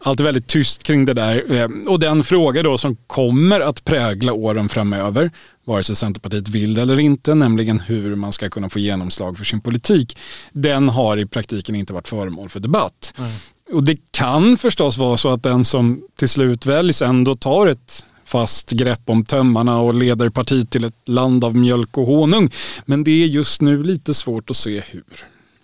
allt 0.00 0.20
är 0.20 0.24
väldigt 0.24 0.46
tyst 0.46 0.82
kring 0.82 1.04
det 1.04 1.14
där. 1.14 1.56
Eh, 1.56 1.68
och 1.88 2.00
den 2.00 2.24
fråga 2.24 2.62
då 2.62 2.78
som 2.78 2.96
kommer 3.06 3.60
att 3.60 3.84
prägla 3.84 4.32
åren 4.32 4.68
framöver 4.68 5.30
vare 5.64 5.84
sig 5.84 5.96
Centerpartiet 5.96 6.48
vill 6.48 6.78
eller 6.78 7.00
inte, 7.00 7.34
nämligen 7.34 7.80
hur 7.80 8.14
man 8.14 8.32
ska 8.32 8.50
kunna 8.50 8.68
få 8.68 8.78
genomslag 8.78 9.38
för 9.38 9.44
sin 9.44 9.60
politik, 9.60 10.18
den 10.52 10.88
har 10.88 11.16
i 11.16 11.26
praktiken 11.26 11.74
inte 11.74 11.92
varit 11.92 12.08
föremål 12.08 12.48
för 12.48 12.60
debatt. 12.60 13.14
Mm. 13.18 13.30
Och 13.72 13.84
det 13.84 13.96
kan 14.10 14.56
förstås 14.56 14.98
vara 14.98 15.16
så 15.16 15.28
att 15.28 15.42
den 15.42 15.64
som 15.64 16.02
till 16.16 16.28
slut 16.28 16.66
väljs 16.66 17.02
ändå 17.02 17.34
tar 17.34 17.66
ett 17.66 18.04
fast 18.24 18.70
grepp 18.70 19.00
om 19.06 19.24
tömmarna 19.24 19.80
och 19.80 19.94
leder 19.94 20.28
partiet 20.28 20.70
till 20.70 20.84
ett 20.84 21.08
land 21.08 21.44
av 21.44 21.56
mjölk 21.56 21.98
och 21.98 22.06
honung. 22.06 22.50
Men 22.84 23.04
det 23.04 23.10
är 23.10 23.26
just 23.26 23.60
nu 23.60 23.82
lite 23.82 24.14
svårt 24.14 24.50
att 24.50 24.56
se 24.56 24.82
hur. 24.90 25.04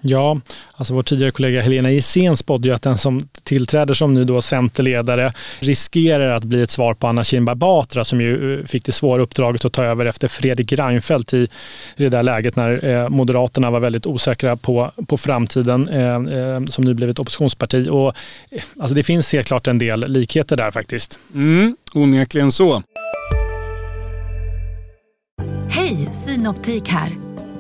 Ja, 0.00 0.40
alltså 0.72 0.94
vår 0.94 1.02
tidigare 1.02 1.30
kollega 1.30 1.62
Helena 1.62 1.90
Gissén 1.90 2.36
spådde 2.36 2.68
ju 2.68 2.74
att 2.74 2.82
den 2.82 2.98
som 2.98 3.22
tillträder 3.50 3.94
som 3.94 4.14
nu 4.14 4.24
då 4.24 4.42
centerledare 4.42 5.32
riskerar 5.60 6.36
att 6.36 6.44
bli 6.44 6.62
ett 6.62 6.70
svar 6.70 6.94
på 6.94 7.06
Anna 7.06 7.24
Kinberg 7.24 7.56
Batra 7.56 8.04
som 8.04 8.20
ju 8.20 8.60
eh, 8.60 8.66
fick 8.66 8.84
det 8.84 8.92
svåra 8.92 9.22
uppdraget 9.22 9.64
att 9.64 9.72
ta 9.72 9.84
över 9.84 10.06
efter 10.06 10.28
Fredrik 10.28 10.72
Reinfeldt 10.72 11.34
i 11.34 11.48
det 11.96 12.08
där 12.08 12.22
läget 12.22 12.56
när 12.56 12.84
eh, 12.84 13.08
Moderaterna 13.08 13.70
var 13.70 13.80
väldigt 13.80 14.06
osäkra 14.06 14.56
på, 14.56 14.90
på 15.08 15.16
framtiden 15.16 15.88
som 16.70 16.84
nu 16.84 16.94
blivit 16.94 17.18
oppositionsparti. 17.18 17.88
Och, 17.90 18.14
alltså 18.80 18.94
det 18.94 19.02
finns 19.02 19.32
helt 19.32 19.46
klart 19.46 19.66
en 19.66 19.78
del 19.78 20.12
likheter 20.12 20.56
där 20.56 20.70
faktiskt. 20.70 21.18
Mm, 21.34 21.76
onekligen 21.94 22.52
så. 22.52 22.82
Hej, 25.68 25.96
Synoptik 25.96 26.88
här. 26.88 27.10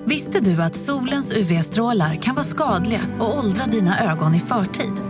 Visste 0.04 0.40
du 0.40 0.62
att 0.62 0.76
solens 0.76 1.32
UV-strålar 1.32 2.16
kan 2.16 2.34
vara 2.34 2.44
skadliga 2.44 3.00
och 3.18 3.38
åldra 3.38 3.66
dina 3.66 4.12
ögon 4.12 4.34
i 4.34 4.40
förtid? 4.40 5.09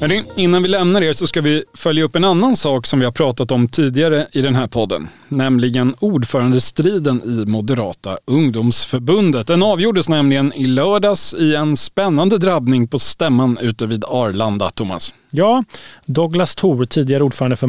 Hörrni, 0.00 0.22
innan 0.36 0.62
vi 0.62 0.68
lämnar 0.68 1.02
er 1.02 1.12
så 1.12 1.26
ska 1.26 1.40
vi 1.40 1.64
följa 1.74 2.04
upp 2.04 2.16
en 2.16 2.24
annan 2.24 2.56
sak 2.56 2.86
som 2.86 2.98
vi 2.98 3.04
har 3.04 3.12
pratat 3.12 3.50
om 3.50 3.68
tidigare 3.68 4.26
i 4.32 4.42
den 4.42 4.54
här 4.54 4.66
podden. 4.66 5.08
Nämligen 5.28 5.94
ordförandestriden 5.98 7.22
i 7.24 7.50
Moderata 7.50 8.18
ungdomsförbundet. 8.24 9.46
Den 9.46 9.62
avgjordes 9.62 10.08
nämligen 10.08 10.52
i 10.52 10.66
lördags 10.66 11.34
i 11.34 11.54
en 11.54 11.76
spännande 11.76 12.38
drabbning 12.38 12.88
på 12.88 12.98
stämman 12.98 13.58
ute 13.58 13.86
vid 13.86 14.04
Arlanda, 14.04 14.70
Thomas. 14.70 15.14
Ja, 15.30 15.64
Douglas 16.06 16.54
Thor, 16.54 16.84
tidigare 16.84 17.22
ordförande 17.22 17.56
för 17.56 17.68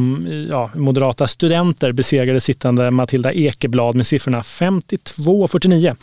ja, 0.50 0.70
Moderata 0.76 1.28
studenter, 1.28 1.92
besegrade 1.92 2.42
sittande 2.42 2.92
Matilda 2.92 3.34
Ekeblad 3.34 3.96
med 3.96 4.08
siffrorna 4.08 4.42
52-49. 4.42 5.96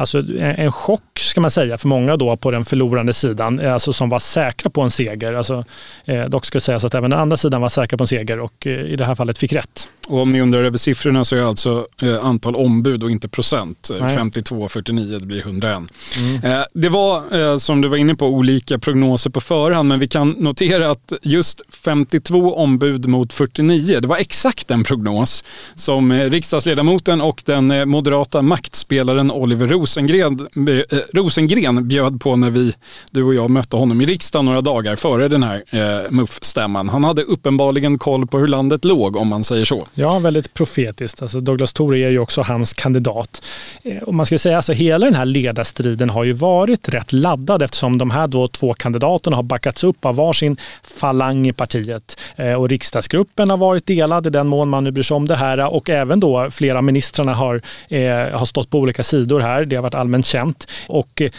Alltså 0.00 0.24
en 0.38 0.72
chock 0.72 1.18
ska 1.18 1.40
man 1.40 1.50
säga 1.50 1.78
för 1.78 1.88
många 1.88 2.16
då 2.16 2.36
på 2.36 2.50
den 2.50 2.64
förlorande 2.64 3.12
sidan, 3.12 3.66
alltså 3.66 3.92
som 3.92 4.08
var 4.08 4.18
säkra 4.18 4.70
på 4.70 4.82
en 4.82 4.90
seger. 4.90 5.32
Alltså, 5.32 5.64
eh, 6.04 6.24
dock 6.24 6.46
ska 6.46 6.60
sägas 6.60 6.84
att 6.84 6.94
även 6.94 7.10
den 7.10 7.20
andra 7.20 7.36
sidan 7.36 7.60
var 7.60 7.68
säkra 7.68 7.98
på 7.98 8.04
en 8.04 8.08
seger 8.08 8.40
och 8.40 8.66
eh, 8.66 8.72
i 8.72 8.96
det 8.96 9.04
här 9.04 9.14
fallet 9.14 9.38
fick 9.38 9.52
rätt. 9.52 9.88
Och 10.08 10.18
om 10.18 10.30
ni 10.30 10.40
undrar 10.40 10.64
över 10.64 10.78
siffrorna 10.78 11.24
så 11.24 11.36
är 11.36 11.42
alltså 11.42 11.86
eh, 12.02 12.24
antal 12.24 12.56
ombud 12.56 13.02
och 13.02 13.10
inte 13.10 13.28
procent. 13.28 13.90
Nej. 14.00 14.16
52, 14.16 14.68
49, 14.68 15.18
det 15.18 15.26
blir 15.26 15.40
101. 15.40 15.78
Mm. 16.18 16.44
Eh, 16.44 16.64
det 16.74 16.88
var, 16.88 17.40
eh, 17.40 17.58
som 17.58 17.80
du 17.80 17.88
var 17.88 17.96
inne 17.96 18.14
på, 18.14 18.26
olika 18.26 18.78
prognoser 18.78 19.30
på 19.30 19.40
förhand, 19.40 19.88
men 19.88 19.98
vi 19.98 20.08
kan 20.08 20.30
notera 20.30 20.90
att 20.90 21.12
just 21.22 21.60
52 21.84 22.54
ombud 22.54 23.06
mot 23.06 23.32
49, 23.32 24.00
det 24.00 24.08
var 24.08 24.16
exakt 24.16 24.68
den 24.68 24.84
prognos 24.84 25.44
som 25.74 26.12
eh, 26.12 26.30
riksdagsledamoten 26.30 27.20
och 27.20 27.42
den 27.46 27.70
eh, 27.70 27.84
moderata 27.84 28.42
maktspelaren 28.42 29.30
Oliver 29.30 29.66
Rosengren, 29.90 30.48
eh, 30.90 30.98
Rosengren 31.12 31.88
bjöd 31.88 32.20
på 32.20 32.36
när 32.36 32.50
vi, 32.50 32.74
du 33.10 33.22
och 33.22 33.34
jag 33.34 33.50
mötte 33.50 33.76
honom 33.76 34.00
i 34.00 34.06
riksdagen 34.06 34.46
några 34.46 34.60
dagar 34.60 34.96
före 34.96 35.28
den 35.28 35.42
här 35.42 35.62
eh, 35.70 36.10
MUF-stämman. 36.10 36.88
Han 36.88 37.04
hade 37.04 37.22
uppenbarligen 37.22 37.98
koll 37.98 38.26
på 38.26 38.38
hur 38.38 38.46
landet 38.46 38.84
låg, 38.84 39.16
om 39.16 39.28
man 39.28 39.44
säger 39.44 39.64
så. 39.64 39.86
Ja, 39.94 40.18
väldigt 40.18 40.54
profetiskt. 40.54 41.22
Alltså 41.22 41.40
Douglas 41.40 41.72
Thore 41.72 41.98
är 41.98 42.10
ju 42.10 42.18
också 42.18 42.42
hans 42.42 42.72
kandidat. 42.72 43.42
Eh, 43.82 44.02
och 44.02 44.14
man 44.14 44.26
ska 44.26 44.38
säga 44.38 44.56
alltså 44.56 44.72
hela 44.72 45.06
den 45.06 45.14
här 45.14 45.24
ledarstriden 45.24 46.10
har 46.10 46.24
ju 46.24 46.32
varit 46.32 46.88
rätt 46.88 47.12
laddad 47.12 47.62
eftersom 47.62 47.98
de 47.98 48.10
här 48.10 48.26
då 48.26 48.48
två 48.48 48.74
kandidaterna 48.74 49.36
har 49.36 49.42
backats 49.42 49.84
upp 49.84 50.04
av 50.04 50.16
varsin 50.16 50.56
falang 50.82 51.48
i 51.48 51.52
partiet. 51.52 52.20
Eh, 52.36 52.54
och 52.54 52.68
riksdagsgruppen 52.68 53.50
har 53.50 53.56
varit 53.56 53.86
delad 53.86 54.26
i 54.26 54.30
den 54.30 54.46
mån 54.46 54.68
man 54.68 54.84
nu 54.84 54.90
bryr 54.90 55.02
sig 55.02 55.14
om 55.14 55.26
det 55.26 55.36
här 55.36 55.74
och 55.74 55.90
även 55.90 56.20
då 56.20 56.50
flera 56.50 56.82
ministrarna 56.82 57.34
har, 57.34 57.62
eh, 57.88 58.38
har 58.38 58.46
stått 58.46 58.70
på 58.70 58.78
olika 58.78 59.02
sidor 59.02 59.40
här. 59.40 59.64
Det 59.70 59.76
har 59.76 59.82
varit 59.82 59.94
allmänt 59.94 60.26
känt. 60.26 60.70
Och 60.88 61.22
eh, 61.22 61.30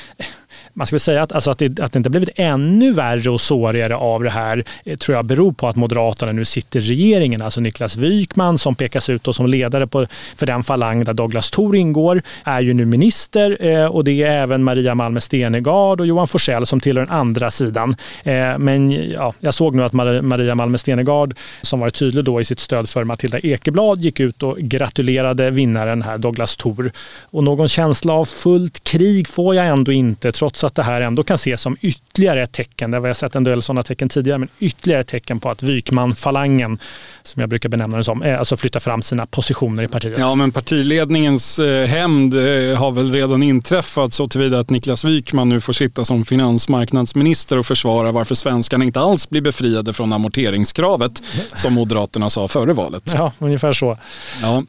man 0.74 0.88
ska 0.88 0.94
väl 0.94 1.00
säga 1.00 1.24
att, 1.24 1.32
alltså 1.32 1.52
att, 1.52 1.58
det, 1.58 1.80
att 1.80 1.94
det 1.94 1.98
inte 1.98 2.10
blivit 2.10 2.30
ännu 2.36 2.92
värre 2.92 3.30
och 3.30 3.42
sårigare 3.42 3.96
av 3.96 4.24
det 4.24 4.30
här 4.30 4.64
eh, 4.86 4.98
tror 4.98 5.16
jag 5.16 5.26
beror 5.26 5.52
på 5.52 5.68
att 5.68 5.76
Moderaterna 5.76 6.32
nu 6.32 6.46
sitter 6.46 6.80
i 6.80 6.84
regeringen. 6.84 7.42
Alltså 7.42 7.62
Niklas 7.62 7.96
Wykman 7.96 8.58
som 8.58 8.76
pekas 8.76 9.10
ut 9.10 9.28
som 9.36 9.48
ledare 9.48 9.88
på, 9.88 10.08
för 10.36 10.46
den 10.46 10.64
falang 10.64 11.04
där 11.04 11.14
Douglas 11.14 11.50
Thor 11.50 11.76
ingår 11.76 12.22
är 12.44 12.62
ju 12.62 12.74
nu 12.74 12.86
minister 12.86 13.58
eh, 13.66 13.86
och 13.86 14.04
det 14.04 14.24
är 14.24 14.32
även 14.32 14.64
Maria 14.64 14.96
Malmer 14.96 15.20
Stenegard 15.20 16.00
och 16.00 16.08
Johan 16.08 16.28
Forsell 16.28 16.66
som 16.66 16.80
tillhör 16.80 17.06
den 17.06 17.16
andra 17.16 17.52
sidan. 17.52 17.96
Eh, 18.24 18.58
men 18.58 18.92
ja, 19.12 19.34
jag 19.40 19.54
såg 19.54 19.76
nu 19.76 19.84
att 19.84 19.94
Maria 19.94 20.56
Malmer 20.56 20.78
Stenegard 20.78 21.36
som 21.62 21.80
varit 21.80 21.96
tydlig 21.96 22.26
då 22.26 22.42
i 22.42 22.46
sitt 22.46 22.60
stöd 22.60 22.90
för 22.90 23.04
Matilda 23.04 23.40
Ekeblad 23.40 24.02
gick 24.02 24.20
ut 24.20 24.44
och 24.44 24.58
gratulerade 24.58 25.52
vinnaren 25.52 26.02
här 26.02 26.18
Douglas 26.18 26.58
Thor. 26.58 26.92
Och 27.22 27.44
någon 27.44 27.68
känsla 27.68 28.14
av 28.14 28.26
fullt 28.26 28.84
krig 28.84 29.28
får 29.28 29.56
jag 29.56 29.68
ändå 29.68 29.92
inte 29.92 30.32
trots 30.32 30.61
trots 30.62 30.72
att 30.72 30.76
det 30.76 30.84
här 30.84 31.02
ändå 31.02 31.24
kan 31.24 31.36
ses 31.36 31.62
som 31.62 31.78
ytterligare 31.82 32.44
ett 32.44 32.52
tecken, 32.52 32.92
där 32.92 33.00
vi 33.00 33.08
har 33.08 33.14
sett 33.14 33.36
en 33.36 33.44
del 33.44 33.62
sådana 33.62 33.84
tecken 33.84 34.10
tidigare, 34.10 34.38
men 34.38 34.50
ytterligare 34.60 35.02
ett 35.02 35.08
tecken 35.08 35.40
på 35.40 35.50
att 35.50 35.64
Wykman-falangen, 35.64 36.80
som 37.24 37.40
jag 37.40 37.50
brukar 37.50 37.70
benämna 37.70 37.98
den 37.98 38.04
som, 38.04 38.36
alltså 38.40 38.58
flyttar 38.58 38.80
fram 38.80 39.02
sina 39.02 39.26
positioner 39.26 39.84
i 39.84 39.88
partiet. 39.88 40.20
Ja, 40.20 40.36
men 40.36 40.52
partiledningens 40.52 41.60
eh, 41.60 41.88
hämnd 41.88 42.34
eh, 42.34 42.78
har 42.78 42.92
väl 42.92 43.14
redan 43.14 43.44
inträffat 43.44 44.14
så 44.14 44.28
tillvida 44.28 44.60
att 44.60 44.70
Niklas 44.70 45.06
Wykman 45.06 45.50
nu 45.50 45.62
får 45.62 45.74
sitta 45.74 46.06
som 46.06 46.26
finansmarknadsminister 46.26 47.58
och 47.58 47.66
försvara 47.66 48.12
varför 48.12 48.36
svenskarna 48.36 48.86
inte 48.86 49.00
alls 49.00 49.30
blir 49.30 49.42
befriade 49.42 49.94
från 49.94 50.14
amorteringskravet, 50.14 51.22
som 51.54 51.74
Moderaterna 51.74 52.30
sa 52.30 52.48
före 52.48 52.74
valet. 52.74 53.04
Ja, 53.14 53.32
ungefär 53.40 53.74
så. 53.74 53.98
Ja. 54.42 54.64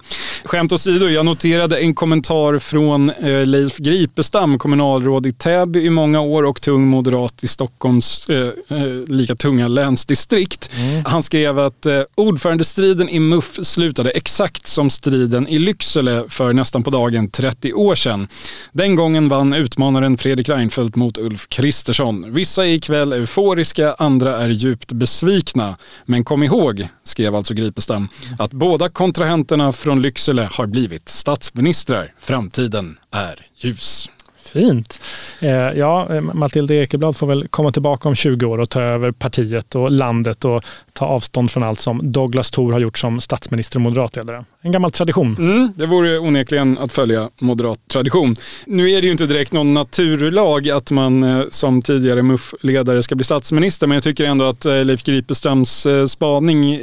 Skämt 0.45 0.73
åsido, 0.73 1.09
jag 1.09 1.27
noterade 1.27 1.79
en 1.79 1.95
kommentar 1.95 2.59
från 2.59 3.11
eh, 3.11 3.47
Leif 3.47 3.77
Gripestam, 3.77 4.59
kommunalråd 4.59 5.27
i 5.27 5.33
Täby 5.33 5.82
i 5.83 5.91
många 5.91 6.21
år 6.21 6.43
och 6.43 6.61
tung 6.61 6.87
moderat 6.87 7.45
i 7.45 7.49
Stockholms 7.49 8.29
eh, 8.29 8.53
eh, 8.69 8.87
lika 9.07 9.35
tunga 9.35 9.69
länsdistrikt. 9.69 10.71
Mm. 10.77 11.05
Han 11.05 11.23
skrev 11.23 11.59
att 11.59 11.87
eh, 11.87 12.03
ordförandestriden 12.15 13.09
i 13.09 13.21
MUF 13.21 13.59
slutade 13.63 14.11
exakt 14.11 14.67
som 14.67 14.91
striden 14.91 15.49
i 15.49 15.59
Lycksele 15.59 16.25
för 16.29 16.53
nästan 16.53 16.83
på 16.83 16.91
dagen 16.91 17.31
30 17.31 17.73
år 17.73 17.95
sedan. 17.95 18.29
Den 18.73 18.97
gången 18.97 19.29
vann 19.29 19.55
utmanaren 19.55 20.19
Fredrik 20.19 20.49
Reinfeldt 20.49 20.97
mot 20.97 21.19
Ulf 21.19 21.49
Kristersson. 21.49 22.35
Vissa 22.35 22.67
är 22.67 22.71
ikväll 22.71 23.13
euforiska, 23.13 23.95
andra 23.99 24.37
är 24.37 24.49
djupt 24.49 24.93
besvikna. 24.93 25.77
Men 26.05 26.25
kom 26.25 26.43
ihåg, 26.43 26.89
skrev 27.05 27.35
alltså 27.35 27.55
Gripestam, 27.55 28.09
att 28.39 28.53
båda 28.53 28.89
kontrahenterna 28.89 29.73
från 29.73 30.03
Lycksele 30.03 30.49
har 30.53 30.67
blivit 30.67 31.09
statsministrar. 31.09 32.13
Framtiden 32.21 32.99
är 33.11 33.47
ljus. 33.57 34.09
Fint. 34.53 35.01
Eh, 35.41 35.51
ja, 35.51 36.15
eh, 36.15 36.21
Matilda 36.21 36.75
Ekeblad 36.75 37.17
får 37.17 37.27
väl 37.27 37.49
komma 37.49 37.73
tillbaka 37.73 38.09
om 38.09 38.15
20 38.15 38.47
år 38.47 38.59
och 38.59 38.71
ta 38.71 38.81
över 38.81 39.13
partiet 39.13 39.75
och 39.75 39.91
landet 39.91 40.45
och 40.45 40.65
ta 40.93 41.07
avstånd 41.07 41.51
från 41.51 41.63
allt 41.63 41.81
som 41.81 42.13
Douglas 42.13 42.51
Thor 42.51 42.73
har 42.73 42.81
gjort 42.81 42.99
som 42.99 43.21
statsminister 43.21 43.77
och 43.77 43.81
moderatledare. 43.81 44.45
En 44.61 44.73
gammal 44.73 44.91
tradition. 44.91 45.37
Mm, 45.39 45.73
det 45.77 45.87
vore 45.87 46.19
onekligen 46.19 46.79
att 46.79 46.93
följa 46.93 47.31
moderat 47.41 47.79
tradition. 47.89 48.37
Nu 48.67 48.91
är 48.91 49.01
det 49.01 49.07
ju 49.07 49.13
inte 49.13 49.27
direkt 49.27 49.53
någon 49.53 49.75
naturlag 49.75 50.71
att 50.71 50.91
man 50.91 51.23
eh, 51.23 51.45
som 51.51 51.83
tidigare 51.83 52.23
MUF-ledare 52.23 53.03
ska 53.03 53.15
bli 53.15 53.25
statsminister, 53.25 53.87
men 53.87 53.95
jag 53.95 54.05
tycker 54.05 54.25
ändå 54.25 54.45
att 54.45 54.65
eh, 54.65 54.85
Leif 54.85 55.03
Gripestrams 55.03 55.87
eh, 55.87 56.07
spaning 56.07 56.81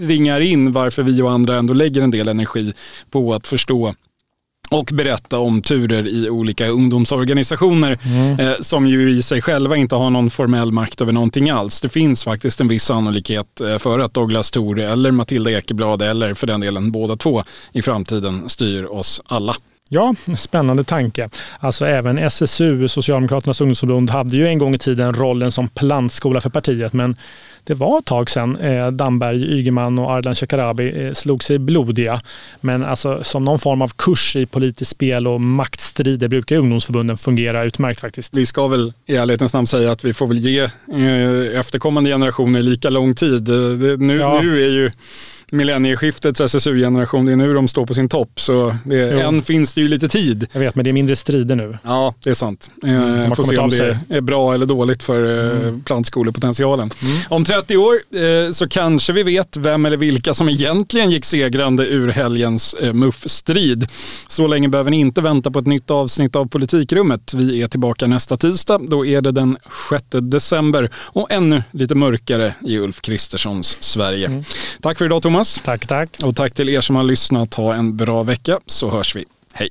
ringar 0.00 0.40
in 0.40 0.72
varför 0.72 1.02
vi 1.02 1.22
och 1.22 1.30
andra 1.30 1.56
ändå 1.56 1.74
lägger 1.74 2.02
en 2.02 2.10
del 2.10 2.28
energi 2.28 2.72
på 3.10 3.34
att 3.34 3.46
förstå 3.46 3.94
och 4.70 4.90
berätta 4.92 5.38
om 5.38 5.62
turer 5.62 6.08
i 6.08 6.30
olika 6.30 6.68
ungdomsorganisationer 6.68 7.98
mm. 8.04 8.40
eh, 8.40 8.54
som 8.60 8.86
ju 8.86 9.10
i 9.10 9.22
sig 9.22 9.42
själva 9.42 9.76
inte 9.76 9.94
har 9.94 10.10
någon 10.10 10.30
formell 10.30 10.72
makt 10.72 11.00
över 11.00 11.12
någonting 11.12 11.50
alls. 11.50 11.80
Det 11.80 11.88
finns 11.88 12.24
faktiskt 12.24 12.60
en 12.60 12.68
viss 12.68 12.84
sannolikhet 12.84 13.60
eh, 13.60 13.78
för 13.78 13.98
att 13.98 14.14
Douglas 14.14 14.50
Thor 14.50 14.80
eller 14.80 15.10
Matilda 15.10 15.50
Ekeblad 15.50 16.02
eller 16.02 16.34
för 16.34 16.46
den 16.46 16.60
delen 16.60 16.92
båda 16.92 17.16
två 17.16 17.42
i 17.72 17.82
framtiden 17.82 18.48
styr 18.48 18.84
oss 18.84 19.22
alla. 19.26 19.54
Ja, 19.88 20.14
spännande 20.36 20.84
tanke. 20.84 21.28
Alltså 21.60 21.86
även 21.86 22.18
SSU, 22.18 22.88
Socialdemokraternas 22.88 23.60
ungdomsförbund, 23.60 24.10
hade 24.10 24.36
ju 24.36 24.46
en 24.46 24.58
gång 24.58 24.74
i 24.74 24.78
tiden 24.78 25.14
rollen 25.14 25.52
som 25.52 25.68
plantskola 25.68 26.40
för 26.40 26.50
partiet, 26.50 26.92
men 26.92 27.16
det 27.66 27.74
var 27.74 27.98
ett 27.98 28.04
tag 28.04 28.30
sedan 28.30 28.56
eh, 28.56 28.90
Damberg, 28.90 29.58
Ygeman 29.58 29.98
och 29.98 30.10
Ardalan 30.10 30.34
Shekarabi 30.34 31.06
eh, 31.06 31.12
slog 31.12 31.44
sig 31.44 31.58
blodiga. 31.58 32.20
Men 32.60 32.84
alltså, 32.84 33.24
som 33.24 33.44
någon 33.44 33.58
form 33.58 33.82
av 33.82 33.92
kurs 33.96 34.36
i 34.36 34.46
politiskt 34.46 34.90
spel 34.90 35.26
och 35.26 35.40
makt 35.40 35.80
strider 35.80 36.28
brukar 36.28 36.56
ungdomsförbunden 36.56 37.16
fungera 37.16 37.64
utmärkt 37.64 38.00
faktiskt. 38.00 38.36
Vi 38.36 38.46
ska 38.46 38.68
väl 38.68 38.92
i 39.06 39.16
ärlighetens 39.16 39.52
namn 39.52 39.66
säga 39.66 39.90
att 39.92 40.04
vi 40.04 40.14
får 40.14 40.26
väl 40.26 40.38
ge 40.38 40.60
eh, 40.60 41.58
efterkommande 41.60 42.10
generationer 42.10 42.62
lika 42.62 42.90
lång 42.90 43.14
tid. 43.14 43.48
Eh, 43.48 43.54
det, 43.54 43.96
nu, 43.96 44.16
ja. 44.16 44.40
nu 44.42 44.64
är 44.64 44.70
ju 44.70 44.90
millennieskiftets 45.52 46.40
SSU-generation, 46.40 47.26
det 47.26 47.32
är 47.32 47.36
nu 47.36 47.54
de 47.54 47.68
står 47.68 47.86
på 47.86 47.94
sin 47.94 48.08
topp. 48.08 48.40
Så 48.40 48.74
det, 48.84 49.22
än 49.22 49.42
finns 49.42 49.74
det 49.74 49.80
ju 49.80 49.88
lite 49.88 50.08
tid. 50.08 50.46
Jag 50.52 50.60
vet, 50.60 50.74
men 50.74 50.84
det 50.84 50.90
är 50.90 50.92
mindre 50.92 51.16
strider 51.16 51.56
nu. 51.56 51.78
Ja, 51.82 52.14
det 52.22 52.30
är 52.30 52.34
sant. 52.34 52.70
Mm, 52.82 53.22
eh, 53.22 53.34
får 53.34 53.44
se 53.44 53.56
om 53.56 53.70
det 53.70 54.16
är 54.16 54.20
bra 54.20 54.54
eller 54.54 54.66
dåligt 54.66 55.02
för 55.02 55.50
eh, 55.52 55.58
mm. 55.58 55.82
plantskolepotentialen. 55.82 56.90
Mm. 57.02 57.16
Om 57.28 57.44
30 57.56 57.76
år 57.76 57.94
eh, 57.94 58.50
så 58.52 58.68
kanske 58.68 59.12
vi 59.12 59.22
vet 59.22 59.56
vem 59.56 59.86
eller 59.86 59.96
vilka 59.96 60.34
som 60.34 60.48
egentligen 60.48 61.10
gick 61.10 61.24
segrande 61.24 61.86
ur 61.86 62.08
helgens 62.08 62.74
eh, 62.74 62.92
MUF-strid. 62.92 63.88
Så 64.28 64.46
länge 64.46 64.68
behöver 64.68 64.90
ni 64.90 65.00
inte 65.00 65.20
vänta 65.20 65.50
på 65.50 65.58
ett 65.58 65.66
nytt 65.66 65.90
avsnitt 65.90 66.36
av 66.36 66.46
Politikrummet. 66.48 67.34
Vi 67.34 67.62
är 67.62 67.68
tillbaka 67.68 68.06
nästa 68.06 68.36
tisdag. 68.36 68.80
Då 68.90 69.06
är 69.06 69.20
det 69.20 69.32
den 69.32 69.56
6 69.90 70.04
december 70.10 70.90
och 70.96 71.30
ännu 71.30 71.62
lite 71.70 71.94
mörkare 71.94 72.54
i 72.66 72.78
Ulf 72.78 73.00
Kristerssons 73.00 73.82
Sverige. 73.82 74.26
Mm. 74.26 74.44
Tack 74.80 74.98
för 74.98 75.04
idag. 75.04 75.22
Thomas. 75.22 75.60
Tack, 75.64 75.86
tack. 75.86 76.08
Och 76.22 76.36
tack 76.36 76.54
till 76.54 76.68
er 76.68 76.80
som 76.80 76.96
har 76.96 77.04
lyssnat. 77.04 77.54
Ha 77.54 77.74
en 77.74 77.96
bra 77.96 78.22
vecka 78.22 78.60
så 78.66 78.90
hörs 78.90 79.16
vi. 79.16 79.24
Hej. 79.52 79.70